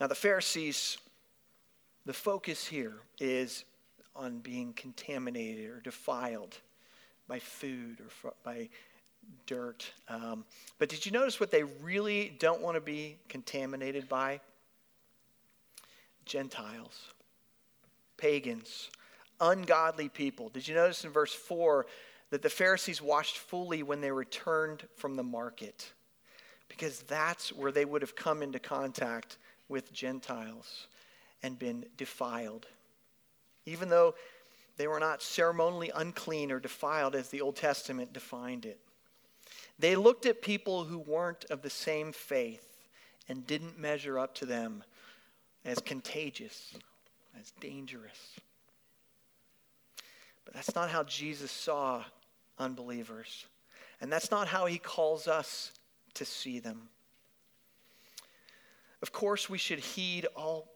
Now, 0.00 0.06
the 0.06 0.14
Pharisees, 0.14 0.98
the 2.06 2.12
focus 2.12 2.66
here 2.66 2.94
is 3.18 3.64
on 4.16 4.38
being 4.38 4.72
contaminated 4.72 5.70
or 5.70 5.80
defiled 5.80 6.56
by 7.28 7.38
food 7.38 7.98
or 8.00 8.32
by 8.44 8.68
dirt. 9.46 9.90
Um, 10.08 10.44
but 10.78 10.88
did 10.88 11.04
you 11.06 11.12
notice 11.12 11.40
what 11.40 11.50
they 11.50 11.62
really 11.62 12.36
don't 12.38 12.60
want 12.60 12.76
to 12.76 12.80
be 12.80 13.16
contaminated 13.28 14.08
by? 14.08 14.40
Gentiles, 16.26 17.12
pagans, 18.16 18.90
ungodly 19.40 20.08
people. 20.08 20.48
Did 20.48 20.66
you 20.66 20.74
notice 20.74 21.04
in 21.04 21.10
verse 21.10 21.34
4 21.34 21.86
that 22.34 22.42
the 22.42 22.50
Pharisees 22.50 23.00
washed 23.00 23.38
fully 23.38 23.84
when 23.84 24.00
they 24.00 24.10
returned 24.10 24.88
from 24.96 25.14
the 25.14 25.22
market? 25.22 25.92
Because 26.66 26.98
that's 27.02 27.52
where 27.52 27.70
they 27.70 27.84
would 27.84 28.02
have 28.02 28.16
come 28.16 28.42
into 28.42 28.58
contact 28.58 29.38
with 29.68 29.92
Gentiles 29.92 30.88
and 31.44 31.56
been 31.56 31.86
defiled. 31.96 32.66
Even 33.66 33.88
though 33.88 34.16
they 34.76 34.88
were 34.88 34.98
not 34.98 35.22
ceremonially 35.22 35.92
unclean 35.94 36.50
or 36.50 36.58
defiled 36.58 37.14
as 37.14 37.28
the 37.28 37.40
Old 37.40 37.54
Testament 37.54 38.12
defined 38.12 38.66
it. 38.66 38.80
They 39.78 39.94
looked 39.94 40.26
at 40.26 40.42
people 40.42 40.82
who 40.82 40.98
weren't 40.98 41.44
of 41.50 41.62
the 41.62 41.70
same 41.70 42.10
faith 42.10 42.66
and 43.28 43.46
didn't 43.46 43.78
measure 43.78 44.18
up 44.18 44.34
to 44.34 44.44
them 44.44 44.82
as 45.64 45.78
contagious, 45.78 46.74
as 47.40 47.52
dangerous. 47.60 48.40
But 50.44 50.54
that's 50.54 50.74
not 50.74 50.90
how 50.90 51.04
Jesus 51.04 51.52
saw 51.52 52.02
unbelievers. 52.58 53.46
And 54.00 54.12
that's 54.12 54.30
not 54.30 54.48
how 54.48 54.66
he 54.66 54.78
calls 54.78 55.28
us 55.28 55.72
to 56.14 56.24
see 56.24 56.58
them. 56.58 56.88
Of 59.02 59.12
course, 59.12 59.50
we 59.50 59.58
should 59.58 59.80
heed 59.80 60.26
all 60.36 60.70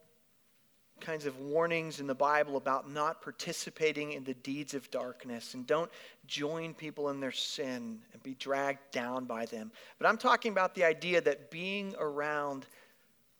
kinds 1.01 1.27
of 1.27 1.39
warnings 1.39 2.01
in 2.01 2.07
the 2.07 2.15
Bible 2.15 2.57
about 2.57 2.91
not 2.91 3.23
participating 3.23 4.13
in 4.13 4.25
the 4.25 4.35
deeds 4.35 4.75
of 4.75 4.91
darkness 4.91 5.55
and 5.55 5.67
don't 5.67 5.91
join 6.27 6.75
people 6.75 7.11
in 7.11 7.21
their 7.21 7.33
sin 7.33 8.01
and 8.13 8.23
be 8.23 8.35
dragged 8.35 8.91
down 8.91 9.25
by 9.25 9.47
them. 9.47 9.71
But 9.99 10.09
I'm 10.09 10.19
talking 10.19 10.53
about 10.53 10.75
the 10.75 10.85
idea 10.85 11.21
that 11.21 11.51
being 11.51 11.95
around 11.99 12.67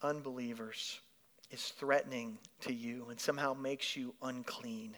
unbelievers 0.01 0.99
is 1.51 1.73
threatening 1.77 2.37
to 2.61 2.73
you 2.73 3.07
and 3.09 3.19
somehow 3.19 3.53
makes 3.53 3.95
you 3.95 4.13
unclean. 4.21 4.95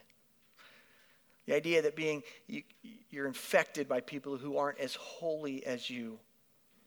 The 1.47 1.55
idea 1.55 1.81
that 1.81 1.95
being 1.95 2.23
you, 2.47 2.63
you're 3.09 3.27
infected 3.27 3.87
by 3.87 4.01
people 4.01 4.37
who 4.37 4.57
aren't 4.57 4.79
as 4.79 4.95
holy 4.95 5.65
as 5.65 5.89
you 5.89 6.19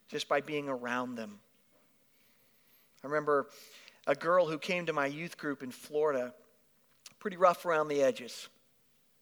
just 0.08 0.28
by 0.28 0.40
being 0.40 0.68
around 0.68 1.16
them. 1.16 1.40
I 3.02 3.06
remember 3.06 3.48
a 4.06 4.14
girl 4.14 4.46
who 4.46 4.58
came 4.58 4.86
to 4.86 4.92
my 4.92 5.06
youth 5.06 5.36
group 5.36 5.62
in 5.62 5.70
Florida, 5.70 6.32
pretty 7.18 7.36
rough 7.36 7.66
around 7.66 7.88
the 7.88 8.02
edges, 8.02 8.48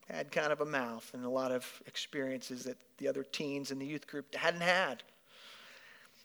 had 0.08 0.30
kind 0.30 0.52
of 0.52 0.60
a 0.60 0.66
mouth 0.66 1.08
and 1.14 1.24
a 1.24 1.30
lot 1.30 1.52
of 1.52 1.82
experiences 1.86 2.64
that 2.64 2.76
the 2.98 3.08
other 3.08 3.22
teens 3.22 3.70
in 3.70 3.78
the 3.78 3.86
youth 3.86 4.06
group 4.06 4.34
hadn't 4.34 4.60
had. 4.60 5.02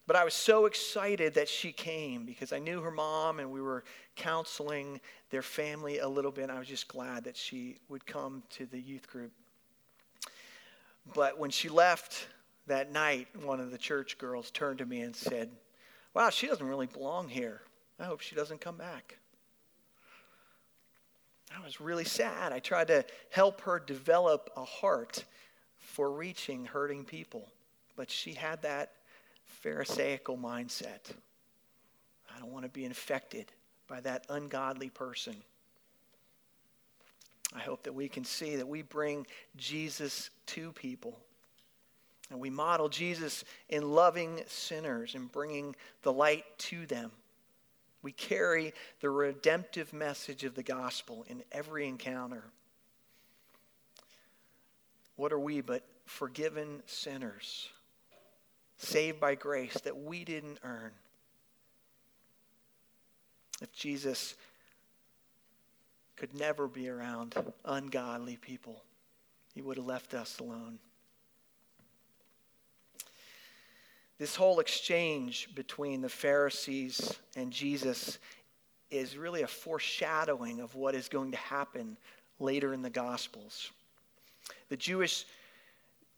But 0.08 0.16
I 0.16 0.24
was 0.24 0.34
so 0.34 0.66
excited 0.66 1.34
that 1.34 1.50
she 1.50 1.74
came 1.74 2.26
because 2.26 2.54
I 2.54 2.60
knew 2.60 2.82
her 2.82 2.92
mom 2.92 3.40
and 3.40 3.52
we 3.52 3.62
were 3.62 3.84
counseling 4.16 5.02
their 5.30 5.42
family 5.42 6.00
a 6.00 6.08
little 6.08 6.32
bit. 6.32 6.50
I 6.50 6.58
was 6.58 6.68
just 6.70 6.88
glad 6.88 7.26
that 7.26 7.36
she 7.36 7.80
would 7.90 8.06
come 8.06 8.42
to 8.52 8.66
the 8.66 8.80
youth 8.80 9.06
group. 9.08 9.34
But 11.14 11.38
when 11.38 11.50
she 11.50 11.68
left 11.68 12.28
that 12.68 12.92
night, 12.92 13.28
one 13.44 13.60
of 13.60 13.70
the 13.70 13.78
church 13.78 14.18
girls 14.18 14.50
turned 14.50 14.80
to 14.80 14.86
me 14.86 15.02
and 15.02 15.14
said, 15.14 15.50
Wow, 16.14 16.30
she 16.30 16.48
doesn't 16.48 16.66
really 16.66 16.88
belong 16.88 17.28
here. 17.28 17.62
I 18.00 18.06
hope 18.06 18.22
she 18.22 18.36
doesn't 18.36 18.62
come 18.62 18.78
back. 18.78 19.18
I 21.56 21.64
was 21.64 21.82
really 21.82 22.06
sad. 22.06 22.54
I 22.54 22.60
tried 22.60 22.88
to 22.88 23.06
help 23.30 23.62
her 23.62 23.80
develop 23.80 24.50
a 24.56 24.64
heart 24.64 25.26
for 25.80 26.12
reaching 26.12 26.66
hurting 26.66 27.04
people, 27.04 27.50
but 27.96 28.10
she 28.10 28.34
had 28.34 28.62
that 28.62 28.92
Pharisaical 29.68 30.38
mindset. 30.38 31.12
I 32.34 32.40
don't 32.40 32.54
want 32.54 32.64
to 32.64 32.70
be 32.70 32.86
infected 32.86 33.52
by 33.86 34.00
that 34.00 34.26
ungodly 34.30 34.90
person. 34.90 35.36
I 37.54 37.60
hope 37.60 37.84
that 37.84 37.92
we 37.92 38.08
can 38.08 38.24
see 38.24 38.56
that 38.56 38.68
we 38.68 38.82
bring 38.82 39.28
Jesus 39.58 40.30
to 40.48 40.72
people. 40.72 41.20
And 42.32 42.40
we 42.40 42.50
model 42.50 42.88
Jesus 42.88 43.44
in 43.68 43.92
loving 43.92 44.40
sinners 44.48 45.16
and 45.16 45.30
bringing 45.30 45.76
the 46.02 46.14
light 46.14 46.46
to 46.60 46.86
them. 46.86 47.12
We 48.02 48.14
carry 48.14 48.74
the 49.02 49.10
redemptive 49.10 49.92
message 49.92 50.46
of 50.46 50.56
the 50.56 50.64
gospel 50.64 51.26
in 51.28 51.44
every 51.52 51.90
encounter. 51.90 52.46
What 55.18 55.34
are 55.34 55.40
we 55.40 55.60
but 55.60 55.84
forgiven 56.06 56.84
sinners, 56.86 57.68
saved 58.78 59.20
by 59.20 59.36
grace 59.36 59.74
that 59.84 59.98
we 59.98 60.24
didn't 60.24 60.60
earn? 60.64 60.92
If 63.62 63.72
Jesus 63.74 64.36
could 66.16 66.34
never 66.34 66.68
be 66.68 66.90
around 66.90 67.36
ungodly 67.66 68.38
people, 68.38 68.84
he 69.54 69.62
would 69.62 69.78
have 69.78 69.86
left 69.86 70.14
us 70.14 70.40
alone. 70.40 70.80
This 74.20 74.36
whole 74.36 74.60
exchange 74.60 75.50
between 75.54 76.02
the 76.02 76.10
Pharisees 76.10 77.14
and 77.36 77.52
Jesus 77.52 78.18
is 78.90 79.18
really 79.18 79.44
a 79.44 79.48
foreshadowing 79.48 80.60
of 80.60 80.74
what 80.76 80.96
is 80.96 81.08
going 81.08 81.32
to 81.32 81.38
happen 81.38 81.98
later 82.40 82.74
in 82.74 82.82
the 82.82 82.90
Gospels. 82.90 83.72
The 84.70 84.78
Jewish 84.78 85.26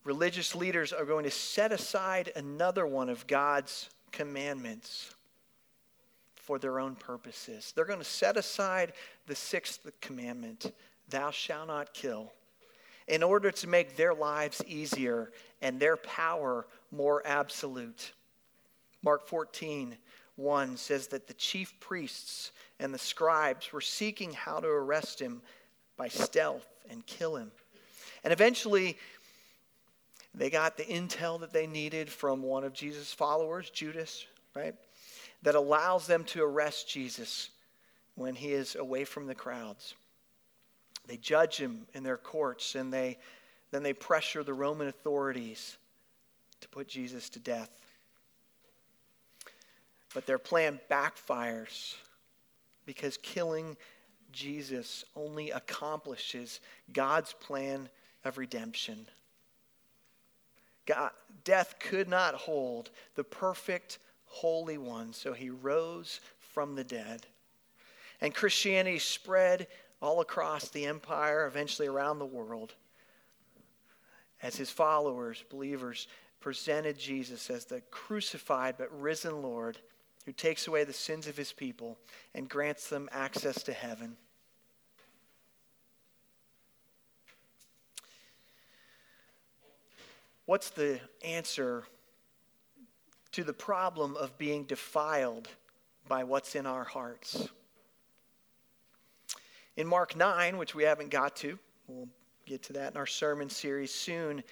religious 0.04 0.56
leaders 0.56 0.94
are 0.94 1.06
going 1.06 1.24
to 1.24 1.32
set 1.32 1.72
aside 1.72 2.32
another 2.36 2.86
one 2.86 3.10
of 3.10 3.28
God's 3.28 3.90
commandments 4.12 5.14
for 6.36 6.58
their 6.58 6.80
own 6.80 6.96
purposes. 6.96 7.74
They're 7.76 7.86
going 7.86 8.00
to 8.00 8.06
set 8.06 8.38
aside 8.38 8.94
the 9.28 9.36
sixth 9.36 9.88
commandment, 10.02 10.74
thou 11.10 11.32
shalt 11.32 11.68
not 11.68 11.94
kill, 11.94 12.32
in 13.08 13.22
order 13.22 13.52
to 13.52 13.68
make 13.68 13.96
their 13.96 14.14
lives 14.14 14.62
easier 14.66 15.32
and 15.62 15.80
their 15.80 15.98
power 15.98 16.66
more 16.92 17.22
absolute. 17.26 18.14
Mark 19.04 19.28
14, 19.28 19.96
1 20.38 20.78
says 20.78 21.08
that 21.08 21.28
the 21.28 21.34
chief 21.36 21.80
priests 21.80 22.52
and 22.80 22.94
the 22.94 22.98
scribes 22.98 23.72
were 23.72 23.82
seeking 23.82 24.34
how 24.34 24.60
to 24.60 24.68
arrest 24.68 25.22
him 25.22 25.42
by 25.98 26.08
stealth 26.08 26.66
and 26.90 27.06
kill 27.06 27.36
him. 27.36 27.52
And 28.24 28.34
eventually, 28.34 28.98
they 30.34 30.50
got 30.50 30.78
the 30.78 30.84
intel 30.84 31.39
that 31.39 31.54
they 31.54 31.68
needed 31.68 32.10
from 32.10 32.44
one 32.44 32.63
of 32.63 32.74
Jesus' 32.74 33.12
followers, 33.12 33.70
Judas, 33.70 34.26
right? 34.56 34.76
That 35.44 35.56
allows 35.56 36.08
them 36.08 36.24
to 36.26 36.44
arrest 36.44 36.89
Jesus 36.89 37.50
when 38.15 38.36
he 38.36 38.52
is 38.52 38.76
away 38.76 39.06
from 39.06 39.28
the 39.28 39.36
crowds. 39.36 39.96
They 41.08 41.18
judge 41.18 41.58
him 41.58 41.88
in 41.94 42.04
their 42.04 42.18
courts 42.18 42.76
and 42.76 42.94
they 42.94 43.18
then 43.72 43.84
they 43.84 43.94
pressure 43.94 44.44
the 44.44 44.54
Roman 44.54 44.88
authorities 44.88 45.78
to 46.62 46.68
put 46.70 46.88
Jesus 46.88 47.30
to 47.30 47.39
death. 47.39 47.70
But 50.13 50.26
their 50.26 50.39
plan 50.39 50.80
backfires 50.89 51.96
because 52.86 53.18
killing 53.18 53.78
Jesus 54.32 55.04
only 55.15 55.52
accomplishes 55.52 56.62
God's 56.92 57.34
plan 57.34 57.89
of 58.26 58.38
redemption. 58.38 59.08
God, 60.89 61.12
death 61.43 61.75
could 61.80 62.10
not 62.10 62.34
hold 62.34 62.89
the 63.13 63.23
perfect 63.23 63.99
Holy 64.25 64.80
One, 64.80 65.13
so 65.13 65.34
he 65.34 65.52
rose 65.52 66.19
from 66.39 66.73
the 66.73 66.84
dead. 66.84 67.28
And 68.21 68.34
Christianity 68.34 68.97
spread 68.97 69.67
all 70.02 70.19
across 70.19 70.69
the 70.69 70.88
empire, 70.88 71.45
eventually 71.45 71.88
around 71.88 72.17
the 72.17 72.25
world, 72.25 72.73
as 74.41 74.56
his 74.56 74.71
followers, 74.71 75.43
believers, 75.52 76.08
presented 76.39 76.97
Jesus 76.97 77.52
as 77.52 77.65
the 77.65 77.82
crucified 77.91 78.75
but 78.75 78.99
risen 78.99 79.43
Lord 79.43 79.78
who 80.25 80.32
takes 80.32 80.67
away 80.67 80.86
the 80.86 80.93
sins 80.93 81.28
of 81.28 81.38
his 81.38 81.54
people 81.54 81.99
and 82.34 82.49
grants 82.49 82.89
them 82.89 83.10
access 83.12 83.62
to 83.63 83.73
heaven. 83.73 84.17
What's 90.50 90.72
the 90.72 91.00
answer 91.24 91.84
to 93.34 93.44
the 93.44 93.54
problem 93.54 94.18
of 94.18 94.36
being 94.40 94.64
defiled 94.64 95.48
by 96.08 96.24
what's 96.24 96.56
in 96.56 96.66
our 96.66 96.84
hearts? 96.84 97.48
In 99.78 99.86
Mark 99.86 100.16
9, 100.16 100.58
which 100.58 100.74
we 100.74 100.86
haven't 100.86 101.12
got 101.12 101.36
to, 101.36 101.60
we'll 101.88 102.08
get 102.48 102.64
to 102.64 102.74
that 102.74 102.94
in 102.94 102.98
our 102.98 103.06
sermon 103.06 103.48
series 103.48 103.94
soon, 103.94 104.44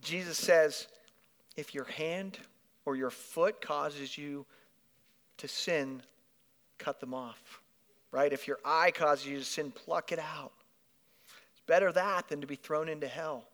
Jesus 0.00 0.38
says, 0.38 0.86
if 1.56 1.74
your 1.74 1.86
hand 1.86 2.38
or 2.84 2.94
your 2.94 3.10
foot 3.10 3.60
causes 3.60 4.16
you 4.16 4.46
to 5.38 5.48
sin, 5.48 6.02
cut 6.78 7.00
them 7.00 7.14
off. 7.14 7.60
Right? 8.12 8.32
If 8.32 8.46
your 8.46 8.60
eye 8.64 8.92
causes 8.92 9.26
you 9.26 9.38
to 9.38 9.44
sin, 9.44 9.72
pluck 9.72 10.12
it 10.12 10.20
out. 10.20 10.52
It's 11.50 11.62
better 11.66 11.90
that 11.90 12.28
than 12.28 12.40
to 12.42 12.46
be 12.46 12.54
thrown 12.54 12.88
into 12.88 13.08
hell. 13.08 13.48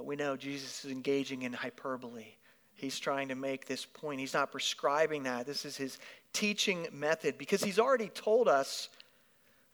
But 0.00 0.06
we 0.06 0.16
know 0.16 0.34
Jesus 0.34 0.86
is 0.86 0.90
engaging 0.90 1.42
in 1.42 1.52
hyperbole. 1.52 2.24
He's 2.72 2.98
trying 2.98 3.28
to 3.28 3.34
make 3.34 3.66
this 3.66 3.84
point. 3.84 4.18
He's 4.18 4.32
not 4.32 4.50
prescribing 4.50 5.24
that. 5.24 5.44
This 5.44 5.66
is 5.66 5.76
his 5.76 5.98
teaching 6.32 6.86
method 6.90 7.36
because 7.36 7.62
he's 7.62 7.78
already 7.78 8.08
told 8.08 8.48
us 8.48 8.88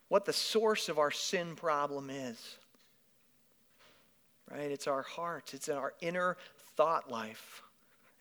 what 0.09 0.25
the 0.25 0.33
source 0.33 0.89
of 0.89 0.99
our 0.99 1.11
sin 1.11 1.55
problem 1.55 2.09
is. 2.09 2.57
Right? 4.51 4.69
It's 4.69 4.85
our 4.85 5.03
hearts, 5.03 5.53
it's 5.53 5.69
in 5.69 5.77
our 5.77 5.93
inner 6.01 6.35
thought 6.75 7.09
life. 7.09 7.61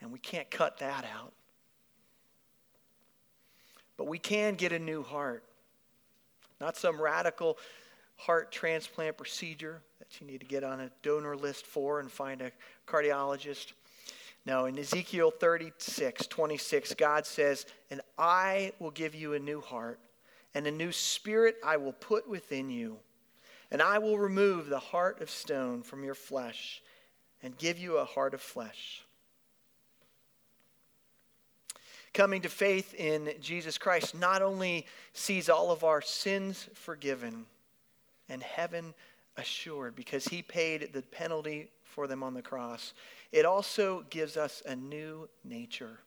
And 0.01 0.12
we 0.12 0.21
can't 0.21 0.49
cut 0.49 0.79
that 0.79 1.05
out. 1.12 1.33
But 3.97 4.07
we 4.07 4.21
can 4.21 4.55
get 4.55 4.71
a 4.71 4.79
new 4.79 5.03
heart. 5.03 5.42
Not 6.61 6.77
some 6.77 7.03
radical 7.03 7.59
heart 8.16 8.50
transplant 8.50 9.16
procedure 9.16 9.81
that 9.98 10.20
you 10.20 10.26
need 10.26 10.40
to 10.40 10.46
get 10.46 10.64
on 10.64 10.81
a 10.81 10.90
donor 11.02 11.37
list 11.37 11.66
for 11.66 12.00
and 12.00 12.11
find 12.11 12.40
a 12.40 12.50
cardiologist. 12.87 13.72
Now, 14.44 14.66
in 14.66 14.79
Ezekiel 14.79 15.31
36, 15.31 16.26
26, 16.26 16.94
God 16.94 17.26
says, 17.26 17.66
And 17.90 18.00
I 18.16 18.72
will 18.79 18.90
give 18.90 19.14
you 19.14 19.35
a 19.35 19.38
new 19.38 19.61
heart, 19.61 19.98
and 20.55 20.66
a 20.66 20.70
new 20.70 20.92
spirit 20.92 21.57
I 21.64 21.76
will 21.76 21.92
put 21.92 22.29
within 22.29 22.70
you. 22.70 22.98
And 23.70 23.83
I 23.83 23.98
will 23.98 24.18
remove 24.18 24.68
the 24.68 24.79
heart 24.79 25.20
of 25.20 25.29
stone 25.29 25.83
from 25.83 26.05
your 26.05 26.14
flesh 26.14 26.83
and 27.42 27.59
give 27.59 27.79
you 27.79 27.96
a 27.96 28.05
heart 28.05 28.33
of 28.33 28.40
flesh. 28.40 29.02
Coming 32.14 32.42
to 32.42 32.48
faith 32.48 32.94
in 32.94 33.33
Jesus 33.42 33.76
Christ 33.76 34.14
not 34.14 34.40
only 34.40 34.87
sees 35.12 35.50
all 35.50 35.70
of 35.70 35.85
our 35.85 36.00
sins 36.00 36.68
forgiven 36.72 37.44
and 38.29 38.43
heaven 38.43 38.95
assured 39.37 39.95
because 39.95 40.27
he 40.27 40.43
paid 40.43 40.93
the 40.93 41.03
penalty 41.03 41.71
for 41.85 42.07
them 42.07 42.23
on 42.23 42.35
the 42.35 42.43
cross. 42.43 42.93
It 43.33 43.45
also 43.45 44.05
gives 44.11 44.37
us 44.37 44.62
a 44.67 44.77
new 44.77 45.29
nature, 45.45 45.99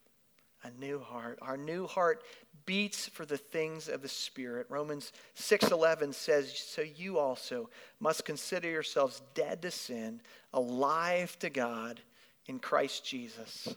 a 0.62 0.70
new 0.72 1.00
heart. 1.00 1.38
Our 1.42 1.56
new 1.56 1.86
heart 1.86 2.22
beats 2.66 3.08
for 3.08 3.24
the 3.24 3.38
things 3.38 3.88
of 3.88 4.02
the 4.02 4.08
spirit. 4.08 4.66
Romans 4.68 5.12
6:11 5.34 6.12
says, 6.12 6.56
"So 6.58 6.82
you 6.82 7.18
also 7.18 7.70
must 7.98 8.24
consider 8.24 8.68
yourselves 8.68 9.22
dead 9.34 9.62
to 9.62 9.70
sin, 9.70 10.22
alive 10.52 11.38
to 11.40 11.50
God 11.50 12.02
in 12.46 12.58
Christ 12.58 13.04
Jesus." 13.04 13.74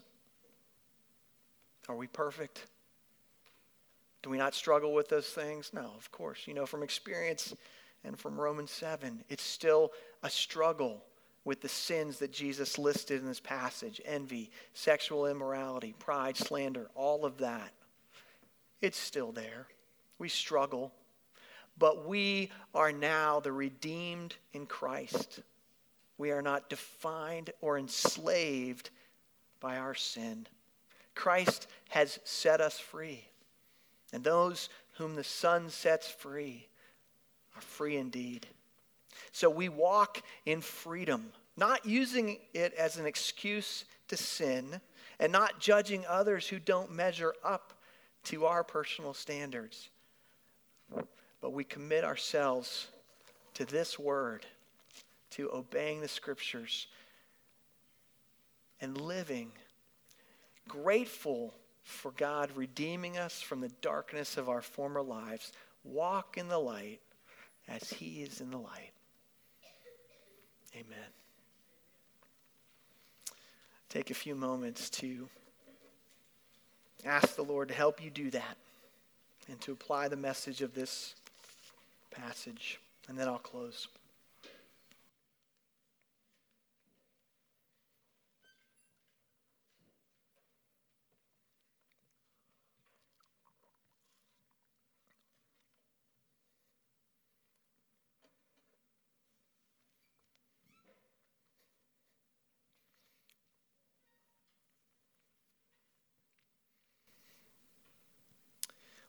Are 1.87 1.95
we 1.95 2.07
perfect? 2.07 2.65
Do 4.21 4.29
we 4.29 4.37
not 4.37 4.55
struggle 4.55 4.93
with 4.93 5.09
those 5.09 5.29
things? 5.29 5.73
No, 5.73 5.93
of 5.97 6.11
course. 6.11 6.47
You 6.47 6.53
know 6.53 6.65
from 6.65 6.81
experience 6.81 7.53
and 8.03 8.19
from 8.19 8.39
Romans 8.39 8.71
7. 8.71 9.23
It's 9.29 9.43
still 9.43 9.91
a 10.21 10.29
struggle 10.29 11.03
with 11.45 11.61
the 11.61 11.69
sins 11.69 12.19
that 12.19 12.31
Jesus 12.31 12.77
listed 12.77 13.21
in 13.21 13.27
this 13.27 13.39
passage 13.39 14.01
envy, 14.05 14.51
sexual 14.73 15.27
immorality, 15.27 15.93
pride, 15.99 16.37
slander, 16.37 16.89
all 16.95 17.25
of 17.25 17.39
that. 17.39 17.73
It's 18.81 18.99
still 18.99 19.31
there. 19.31 19.67
We 20.19 20.29
struggle. 20.29 20.91
But 21.77 22.07
we 22.07 22.51
are 22.75 22.91
now 22.91 23.39
the 23.39 23.51
redeemed 23.51 24.35
in 24.53 24.65
Christ. 24.65 25.39
We 26.17 26.31
are 26.31 26.41
not 26.41 26.69
defined 26.69 27.49
or 27.61 27.77
enslaved 27.77 28.89
by 29.59 29.77
our 29.77 29.95
sin. 29.95 30.47
Christ 31.15 31.67
has 31.89 32.19
set 32.23 32.61
us 32.61 32.79
free. 32.79 33.25
And 34.11 34.23
those 34.23 34.69
whom 34.97 35.15
the 35.15 35.23
Son 35.23 35.69
sets 35.69 36.07
free 36.07 36.67
free 37.73 37.97
indeed. 37.97 38.47
So 39.31 39.49
we 39.49 39.69
walk 39.69 40.21
in 40.45 40.61
freedom, 40.61 41.31
not 41.57 41.85
using 41.85 42.37
it 42.53 42.73
as 42.73 42.97
an 42.97 43.05
excuse 43.05 43.85
to 44.07 44.17
sin 44.17 44.79
and 45.19 45.31
not 45.31 45.59
judging 45.59 46.05
others 46.07 46.47
who 46.47 46.59
don't 46.59 46.91
measure 46.91 47.33
up 47.43 47.73
to 48.25 48.45
our 48.45 48.63
personal 48.63 49.13
standards. 49.13 49.89
But 51.41 51.51
we 51.51 51.63
commit 51.63 52.03
ourselves 52.03 52.87
to 53.55 53.65
this 53.65 53.99
word, 53.99 54.45
to 55.31 55.51
obeying 55.51 56.01
the 56.01 56.07
scriptures 56.07 56.87
and 58.81 58.99
living 58.99 59.51
grateful 60.67 61.53
for 61.83 62.11
God 62.11 62.49
redeeming 62.55 63.17
us 63.17 63.41
from 63.41 63.61
the 63.61 63.71
darkness 63.81 64.37
of 64.37 64.49
our 64.49 64.61
former 64.61 65.01
lives. 65.01 65.51
Walk 65.83 66.37
in 66.37 66.47
the 66.47 66.59
light 66.59 67.01
as 67.67 67.89
he 67.89 68.21
is 68.21 68.41
in 68.41 68.51
the 68.51 68.57
light. 68.57 68.91
Amen. 70.75 71.09
Take 73.89 74.09
a 74.09 74.15
few 74.15 74.35
moments 74.35 74.89
to 74.91 75.29
ask 77.05 77.35
the 77.35 77.43
Lord 77.43 77.67
to 77.67 77.73
help 77.73 78.03
you 78.03 78.09
do 78.09 78.31
that 78.31 78.57
and 79.49 79.59
to 79.61 79.71
apply 79.71 80.07
the 80.07 80.15
message 80.15 80.61
of 80.61 80.73
this 80.73 81.15
passage. 82.09 82.79
And 83.07 83.17
then 83.17 83.27
I'll 83.27 83.37
close. 83.37 83.87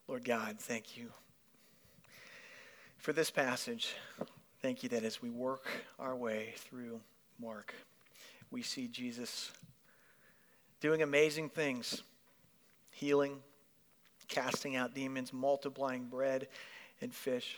Lord 0.07 0.25
God, 0.25 0.57
thank 0.59 0.99
you 0.99 1.09
for 2.99 3.15
this 3.15 3.31
passage. 3.31 3.95
Thank 4.61 4.83
you 4.83 4.91
that 4.91 5.03
as 5.03 5.23
we 5.23 5.31
work 5.31 5.67
our 5.99 6.15
way 6.15 6.53
through 6.59 7.01
Mark, 7.41 7.75
we 8.51 8.61
see 8.61 8.87
Jesus 8.87 9.51
doing 10.81 11.01
amazing 11.01 11.49
things 11.49 12.03
healing, 12.91 13.39
casting 14.29 14.77
out 14.77 14.95
demons, 14.95 15.33
multiplying 15.33 16.05
bread 16.05 16.49
and 17.01 17.13
fish. 17.15 17.57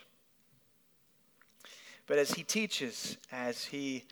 But 2.07 2.18
as 2.18 2.30
he 2.30 2.44
teaches, 2.44 3.18
as 3.32 3.64
he 3.64 4.05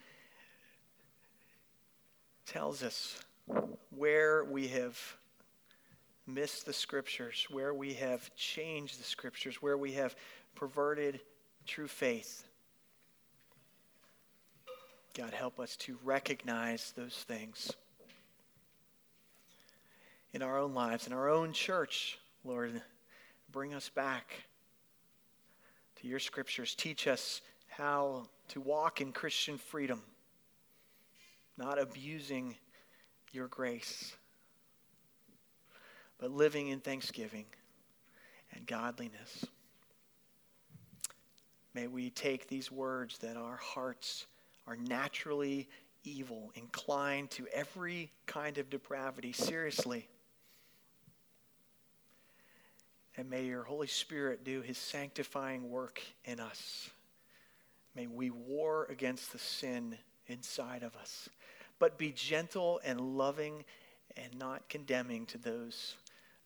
tells 2.47 2.83
us 2.83 3.17
where 3.91 4.45
we 4.45 4.67
have 4.69 4.99
missed 6.27 6.67
the 6.67 6.73
scriptures, 6.73 7.47
where 7.51 7.75
we 7.75 7.95
have 7.95 8.35
changed 8.35 8.99
the 8.99 9.05
scriptures, 9.05 9.57
where 9.57 9.77
we 9.77 9.93
have 9.93 10.17
perverted 10.55 11.21
true 11.67 11.89
faith. 11.89 12.45
God, 15.17 15.33
help 15.33 15.61
us 15.61 15.77
to 15.77 15.99
recognize 16.03 16.93
those 16.97 17.15
things 17.29 17.73
in 20.35 20.43
our 20.43 20.59
own 20.59 20.75
lives, 20.75 21.07
in 21.07 21.13
our 21.13 21.31
own 21.31 21.53
church, 21.53 22.19
Lord, 22.45 22.83
bring 23.53 23.73
us 23.73 23.89
back 23.89 24.33
to 26.01 26.09
your 26.09 26.19
scriptures. 26.19 26.75
Teach 26.75 27.07
us 27.07 27.41
how 27.69 28.27
to 28.49 28.61
walk 28.61 29.01
in 29.01 29.13
Christian 29.13 29.57
freedom, 29.57 30.03
not 31.57 31.81
abusing 31.81 32.57
your 33.31 33.47
grace, 33.47 34.17
but 36.19 36.31
living 36.31 36.69
in 36.69 36.81
thanksgiving 36.81 37.47
and 38.53 38.67
godliness. 38.67 39.47
May 41.75 41.89
we 41.89 42.11
take 42.11 42.49
these 42.49 42.71
words 42.71 43.19
that 43.19 43.37
our 43.37 43.57
hearts 43.57 44.27
are 44.67 44.77
naturally 44.77 45.69
evil, 46.05 46.53
inclined 46.55 47.31
to 47.31 47.47
every 47.53 48.13
kind 48.27 48.59
of 48.59 48.71
depravity, 48.71 49.33
seriously. 49.33 50.09
And 53.17 53.29
may 53.29 53.45
your 53.45 53.65
Holy 53.65 53.87
Spirit 53.87 54.45
do 54.45 54.61
his 54.61 54.79
sanctifying 54.79 55.71
work 55.71 56.01
in 56.25 56.41
us. 56.41 56.91
May 57.95 58.07
we 58.07 58.31
war 58.31 58.87
against 58.91 59.33
the 59.33 59.39
sin 59.39 59.97
inside 60.27 60.83
of 60.83 60.97
us, 60.97 61.29
but 61.79 61.99
be 61.99 62.13
gentle 62.13 62.81
and 62.85 63.01
loving 63.01 63.65
and 64.17 64.37
not 64.39 64.69
condemning 64.69 65.27
to 65.27 65.39
those 65.39 65.97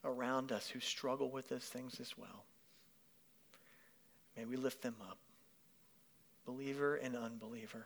around 0.03 0.51
us 0.51 0.69
who 0.69 0.79
struggle 0.79 1.29
with 1.29 1.49
those 1.49 1.65
things 1.65 1.99
as 1.99 2.17
well. 2.17 2.45
May 4.37 4.45
we 4.45 4.55
lift 4.55 4.81
them 4.81 4.95
up, 5.01 5.17
believer 6.45 6.95
and 6.95 7.15
unbeliever. 7.15 7.85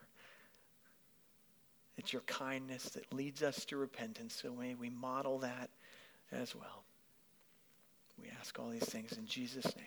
It's 1.97 2.11
your 2.11 2.21
kindness 2.23 2.83
that 2.89 3.11
leads 3.13 3.43
us 3.43 3.65
to 3.65 3.77
repentance, 3.77 4.39
so 4.41 4.53
may 4.53 4.75
we 4.75 4.89
model 4.89 5.39
that 5.39 5.69
as 6.31 6.55
well. 6.55 6.83
We 8.21 8.29
ask 8.39 8.57
all 8.59 8.69
these 8.69 8.83
things 8.83 9.13
in 9.13 9.25
Jesus' 9.25 9.75
name. 9.75 9.85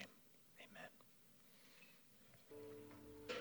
Amen. 3.31 3.39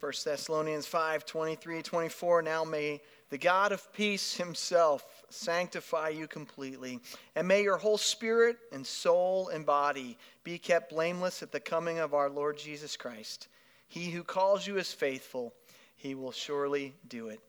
1 0.00 0.12
Thessalonians 0.24 0.86
5 0.86 1.24
23 1.24 1.82
24. 1.82 2.42
Now 2.42 2.64
may 2.64 3.00
the 3.30 3.38
God 3.38 3.72
of 3.72 3.92
peace 3.92 4.36
himself 4.36 5.17
sanctify 5.30 6.10
you 6.10 6.26
completely, 6.26 7.00
and 7.34 7.46
may 7.46 7.62
your 7.62 7.76
whole 7.76 7.98
spirit 7.98 8.56
and 8.72 8.86
soul 8.86 9.48
and 9.48 9.66
body 9.66 10.16
be 10.44 10.58
kept 10.58 10.90
blameless 10.90 11.42
at 11.42 11.52
the 11.52 11.60
coming 11.60 11.98
of 11.98 12.14
our 12.14 12.30
Lord 12.30 12.58
Jesus 12.58 12.96
Christ. 12.96 13.48
He 13.88 14.10
who 14.10 14.22
calls 14.22 14.66
you 14.66 14.78
is 14.78 14.92
faithful, 14.92 15.54
he 15.96 16.14
will 16.14 16.32
surely 16.32 16.94
do 17.08 17.28
it. 17.28 17.40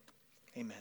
Amen. 0.58 0.78